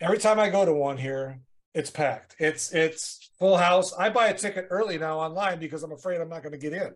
[0.00, 1.40] Every time I go to one here,
[1.74, 2.36] it's packed.
[2.38, 3.92] It's it's full house.
[3.92, 6.72] I buy a ticket early now online because I'm afraid I'm not going to get
[6.72, 6.94] in.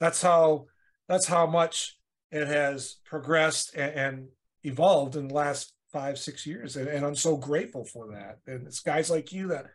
[0.00, 0.66] That's how
[1.08, 1.98] that's how much
[2.30, 4.28] it has progressed and, and
[4.64, 8.38] evolved in the last five six years, and, and I'm so grateful for that.
[8.46, 9.66] And it's guys like you that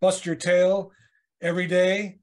[0.00, 0.92] bust your tail
[1.40, 2.18] every day,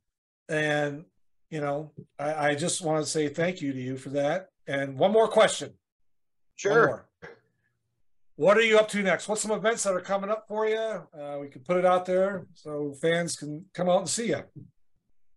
[0.49, 1.05] and
[1.49, 4.47] you know I, I just want to say thank you to you for that.
[4.67, 5.73] And one more question.
[6.55, 7.07] Sure.
[8.41, 9.27] What are you up to next?
[9.27, 10.75] What's some events that are coming up for you?
[10.75, 14.41] Uh, we can put it out there so fans can come out and see you.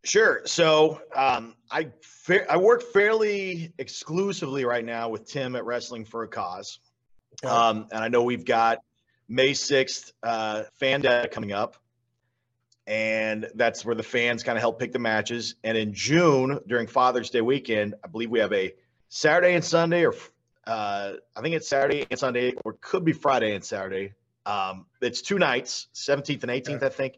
[0.05, 0.41] Sure.
[0.47, 6.23] So um, I fa- I work fairly exclusively right now with Tim at Wrestling for
[6.23, 6.79] a Cause,
[7.45, 7.55] okay.
[7.55, 8.79] um, and I know we've got
[9.29, 11.77] May sixth uh, fan day coming up,
[12.87, 15.57] and that's where the fans kind of help pick the matches.
[15.63, 18.73] And in June during Father's Day weekend, I believe we have a
[19.11, 20.15] Saturday and Sunday or
[20.67, 24.13] uh, I think it's Saturday and Sunday, or could be Friday and Saturday.
[24.47, 27.15] Um, it's two nights, 17th and 18th, I think,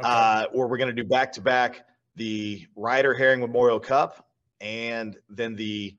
[0.00, 0.10] okay.
[0.10, 4.26] uh, where we're going to do back to back the Ryder Herring Memorial Cup
[4.60, 5.96] and then the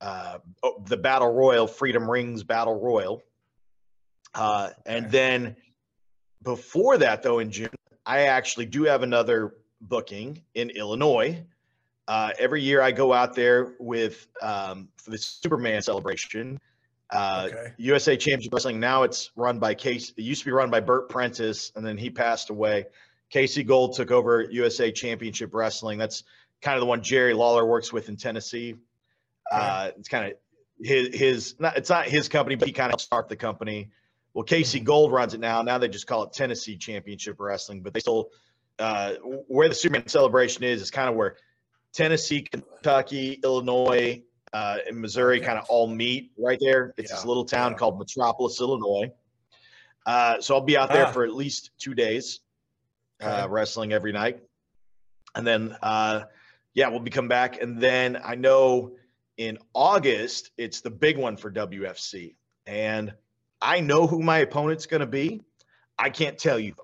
[0.00, 3.22] uh, oh, the Battle Royal Freedom Rings Battle Royal.
[4.34, 5.56] Uh, and then
[6.42, 7.68] before that, though, in June,
[8.04, 11.44] I actually do have another booking in Illinois
[12.12, 16.60] uh, every year I go out there with um, for the Superman celebration.
[17.10, 17.72] Uh, okay.
[17.78, 18.80] USA Championship Wrestling.
[18.80, 20.12] Now it's run by Casey.
[20.18, 22.84] It used to be run by Bert Prentice, and then he passed away.
[23.30, 25.96] Casey Gold took over USA Championship Wrestling.
[25.96, 26.22] That's
[26.60, 28.74] kind of the one Jerry Lawler works with in Tennessee.
[29.50, 30.38] Uh, it's kind of
[30.82, 31.54] his his.
[31.58, 33.88] Not, it's not his company, but he kind of started the company.
[34.34, 34.84] Well, Casey mm-hmm.
[34.84, 35.62] Gold runs it now.
[35.62, 38.28] Now they just call it Tennessee Championship Wrestling, but they still
[38.78, 39.14] uh,
[39.46, 41.36] where the Superman celebration is is kind of where
[41.92, 44.22] Tennessee, Kentucky, Illinois,
[44.52, 46.94] uh, and Missouri kind of all meet right there.
[46.96, 47.16] It's yeah.
[47.16, 47.78] this little town yeah.
[47.78, 49.12] called Metropolis, Illinois.
[50.04, 51.12] Uh, so I'll be out there ah.
[51.12, 52.40] for at least two days,
[53.22, 53.48] uh, okay.
[53.48, 54.40] wrestling every night,
[55.34, 56.24] and then uh,
[56.74, 57.62] yeah, we'll be come back.
[57.62, 58.92] And then I know
[59.36, 62.34] in August it's the big one for WFC,
[62.66, 63.14] and
[63.60, 65.42] I know who my opponent's going to be.
[65.96, 66.74] I can't tell you,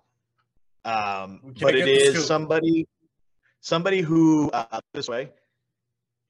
[0.84, 2.86] um, but it is somebody
[3.60, 5.30] somebody who uh, this way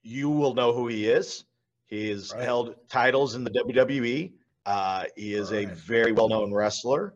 [0.03, 1.45] you will know who he is.
[1.87, 2.45] He has right.
[2.45, 4.33] held titles in the wwe
[4.69, 5.67] uh, he is right.
[5.67, 7.15] a very well-known wrestler.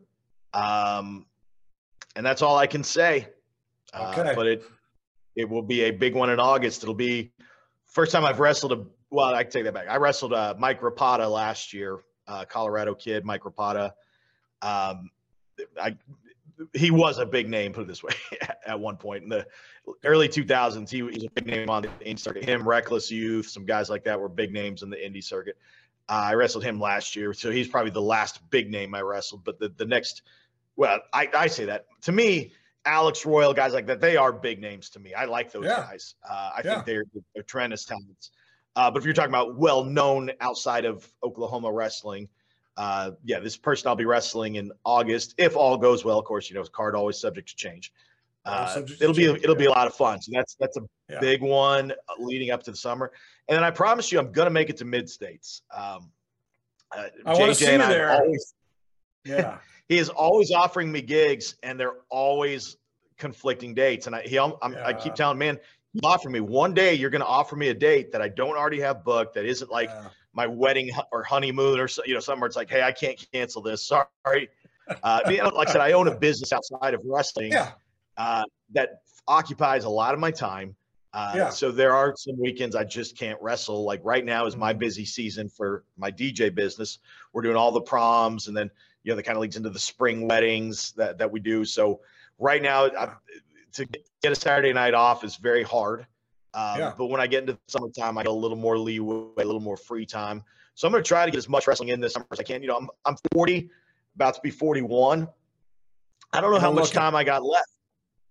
[0.55, 1.27] Um,
[2.15, 3.27] and that's all i can say.
[3.93, 4.31] Uh, okay.
[4.31, 4.63] Uh, but it
[5.35, 6.81] it will be a big one in august.
[6.81, 7.31] It'll be
[7.85, 9.87] first time i've wrestled a well i take that back.
[9.87, 13.91] I wrestled uh, Mike Rapada last year uh, colorado kid Mike Rapada.
[14.63, 15.11] Um,
[15.79, 15.95] I
[16.73, 18.13] he was a big name, put it this way,
[18.65, 19.45] at one point in the
[20.03, 20.89] early 2000s.
[20.89, 22.45] He was a big name on the indie circuit.
[22.45, 25.57] Him, Reckless Youth, some guys like that were big names in the indie circuit.
[26.09, 29.43] Uh, I wrestled him last year, so he's probably the last big name I wrestled.
[29.43, 30.23] But the, the next,
[30.75, 32.53] well, I, I say that to me,
[32.85, 35.13] Alex Royal, guys like that, they are big names to me.
[35.13, 35.85] I like those yeah.
[35.87, 36.15] guys.
[36.27, 36.73] Uh, I yeah.
[36.73, 38.31] think they're, they're tremendous talents.
[38.75, 42.27] Uh, but if you're talking about well known outside of Oklahoma wrestling,
[42.77, 46.19] uh, yeah, this person I'll be wrestling in August if all goes well.
[46.19, 47.93] Of course, you know, it's card always subject to change.
[48.45, 49.59] Uh, it'll be change, it'll yeah.
[49.59, 50.21] be a lot of fun.
[50.21, 51.19] So that's that's a yeah.
[51.19, 53.11] big one leading up to the summer.
[53.47, 55.61] And then I promise you, I'm gonna make it to mid states.
[55.75, 56.11] Um,
[56.95, 58.11] Uh, I want to see you there.
[58.11, 58.53] Always,
[59.25, 62.77] yeah, he is always offering me gigs, and they're always
[63.17, 64.07] conflicting dates.
[64.07, 64.51] And I he yeah.
[64.83, 65.59] I keep telling man,
[65.93, 66.93] you offer me one day.
[66.93, 69.35] You're going to offer me a date that I don't already have booked.
[69.35, 69.89] That isn't like.
[70.33, 72.47] My wedding or honeymoon or you know somewhere.
[72.47, 73.85] It's like, hey, I can't cancel this.
[73.85, 74.49] Sorry.
[75.01, 77.51] Uh, you know, like I said, I own a business outside of wrestling.
[77.51, 77.71] Yeah.
[78.17, 78.43] Uh,
[78.73, 80.75] that occupies a lot of my time.
[81.13, 81.49] Uh, yeah.
[81.49, 83.83] So there are some weekends I just can't wrestle.
[83.83, 84.79] Like right now is my mm-hmm.
[84.79, 86.99] busy season for my DJ business.
[87.31, 88.69] We're doing all the proms, and then
[89.03, 91.65] you know that kind of leads into the spring weddings that that we do.
[91.65, 92.01] So
[92.39, 93.13] right now, I,
[93.73, 96.07] to get a Saturday night off is very hard.
[96.53, 96.93] Um, yeah.
[96.97, 99.59] But when I get into the summertime, I get a little more leeway, a little
[99.59, 100.43] more free time.
[100.75, 102.43] So I'm going to try to get as much wrestling in this summer as I
[102.43, 102.61] can.
[102.61, 103.69] You know, I'm I'm 40,
[104.15, 105.27] about to be 41.
[106.31, 107.69] I don't know how much time I got left.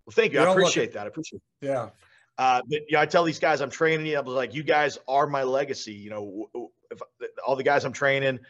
[0.06, 0.40] Well, thank you.
[0.40, 1.04] you I appreciate that.
[1.04, 1.66] I appreciate it.
[1.66, 1.90] Yeah.
[2.38, 4.16] Uh, but yeah, I tell these guys I'm training you.
[4.16, 5.92] I was like, you guys are my legacy.
[5.92, 7.00] You know, if
[7.46, 8.40] all the guys I'm training,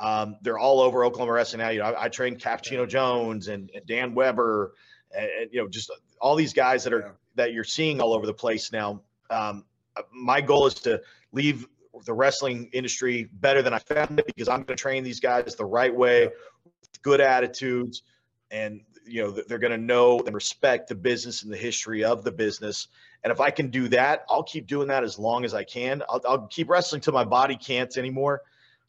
[0.00, 1.68] um, they're all over Oklahoma wrestling now.
[1.68, 2.86] You know, I, I trained Cappuccino yeah.
[2.86, 4.74] Jones and, and, Dan Weber,
[5.16, 5.90] and, and, you know, just
[6.20, 7.10] all these guys that are yeah.
[7.36, 9.02] that you're seeing all over the place now.
[9.30, 9.64] Um,
[10.12, 11.00] my goal is to
[11.32, 11.66] leave
[12.04, 15.54] the wrestling industry better than I found it because I'm going to train these guys
[15.54, 16.28] the right way,
[17.02, 18.02] good attitudes,
[18.50, 22.24] and you know they're going to know and respect the business and the history of
[22.24, 22.88] the business.
[23.24, 26.02] And if i can do that i'll keep doing that as long as i can.
[26.08, 28.42] I'll, I'll keep wrestling till my body can't anymore.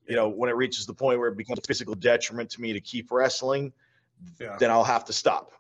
[0.08, 2.74] You know when it reaches the point where it becomes a physical detriment to me
[2.74, 3.74] to keep wrestling
[4.40, 4.58] yeah.
[4.60, 5.52] then i'll have to stop.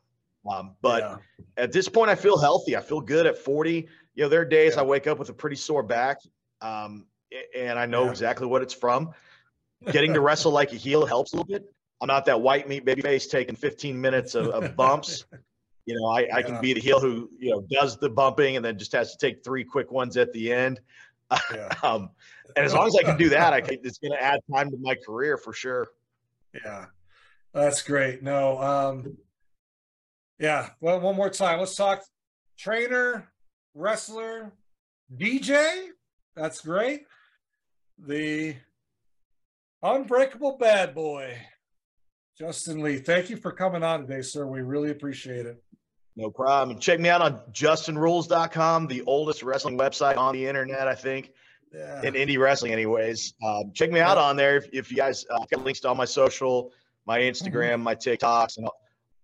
[0.49, 1.17] Um, but yeah.
[1.63, 2.75] at this point i feel healthy.
[2.75, 3.87] I feel good at 40
[4.17, 4.81] you know there are days yeah.
[4.81, 6.19] i wake up with a pretty sore back
[6.61, 7.05] um,
[7.55, 9.13] and i know exactly what it's from
[9.91, 11.71] getting to wrestle like a heel helps a little bit
[12.01, 15.25] I'm not that white meat baby face taking 15 minutes of, of bumps.
[15.85, 16.35] you know, I, yeah.
[16.35, 19.15] I can be the heel who, you know, does the bumping and then just has
[19.15, 20.79] to take three quick ones at the end.
[21.53, 21.69] Yeah.
[21.83, 22.09] um,
[22.55, 24.69] and as long as I can do that, I think it's going to add time
[24.71, 25.87] to my career for sure.
[26.53, 26.85] Yeah,
[27.53, 28.23] that's great.
[28.23, 29.17] No, um,
[30.39, 30.69] yeah.
[30.79, 31.59] Well, one more time.
[31.59, 32.03] Let's talk
[32.57, 33.29] trainer,
[33.77, 34.51] wrestler,
[35.15, 35.89] DJ.
[36.35, 37.05] That's great.
[37.99, 38.55] The
[39.81, 41.37] unbreakable bad boy.
[42.37, 44.45] Justin Lee, thank you for coming on today, sir.
[44.45, 45.63] We really appreciate it.
[46.15, 46.71] No problem.
[46.71, 51.31] And check me out on justinrules.com, the oldest wrestling website on the internet, I think,
[51.73, 52.01] yeah.
[52.03, 53.33] in indie wrestling, anyways.
[53.43, 55.95] Um, check me out on there if, if you guys uh, got links to all
[55.95, 56.71] my social,
[57.05, 57.83] my Instagram, mm-hmm.
[57.83, 58.79] my TikToks, and all,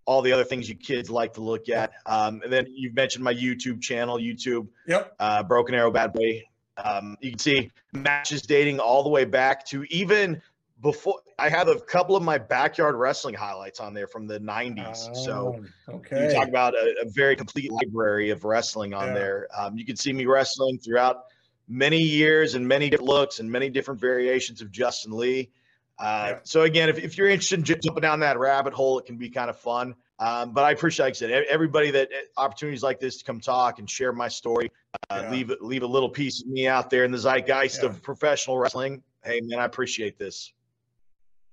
[0.05, 1.91] all, the other things you kids like to look at.
[2.05, 6.43] Um, and then you've mentioned my YouTube channel, YouTube, yep, uh, Broken Arrow Bad Boy.
[6.77, 10.41] Um, you can see matches dating all the way back to even
[10.81, 15.09] before I have a couple of my backyard wrestling highlights on there from the 90s.
[15.09, 16.27] Oh, so okay.
[16.27, 19.13] you talk about a, a, very complete library of wrestling on yeah.
[19.13, 19.47] there.
[19.57, 21.23] Um, you can see me wrestling throughout
[21.67, 25.49] many years and many different looks and many different variations of Justin Lee.
[25.99, 26.39] Uh, yeah.
[26.43, 29.29] So again, if, if you're interested in jumping down that rabbit hole, it can be
[29.29, 29.95] kind of fun.
[30.19, 33.79] Um, but I appreciate, like I said, everybody that opportunities like this to come talk
[33.79, 34.71] and share my story,
[35.09, 35.31] uh, yeah.
[35.31, 39.01] leave leave a little piece of me out there in the zeitgeist of professional wrestling.
[39.23, 40.53] Hey man, I appreciate this.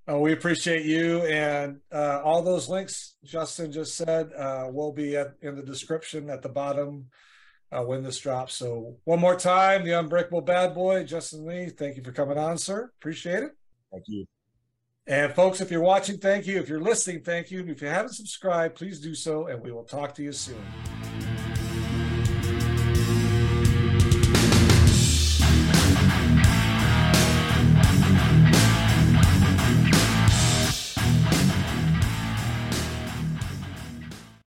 [0.09, 5.15] Uh, we appreciate you and uh, all those links Justin just said uh, will be
[5.15, 7.07] at, in the description at the bottom
[7.71, 8.55] uh, when this drops.
[8.55, 11.69] So one more time, the unbreakable bad boy, Justin Lee.
[11.69, 12.91] Thank you for coming on, sir.
[12.99, 13.51] Appreciate it.
[13.91, 14.25] Thank you.
[15.07, 16.59] And folks, if you're watching, thank you.
[16.59, 17.65] If you're listening, thank you.
[17.67, 20.63] If you haven't subscribed, please do so, and we will talk to you soon.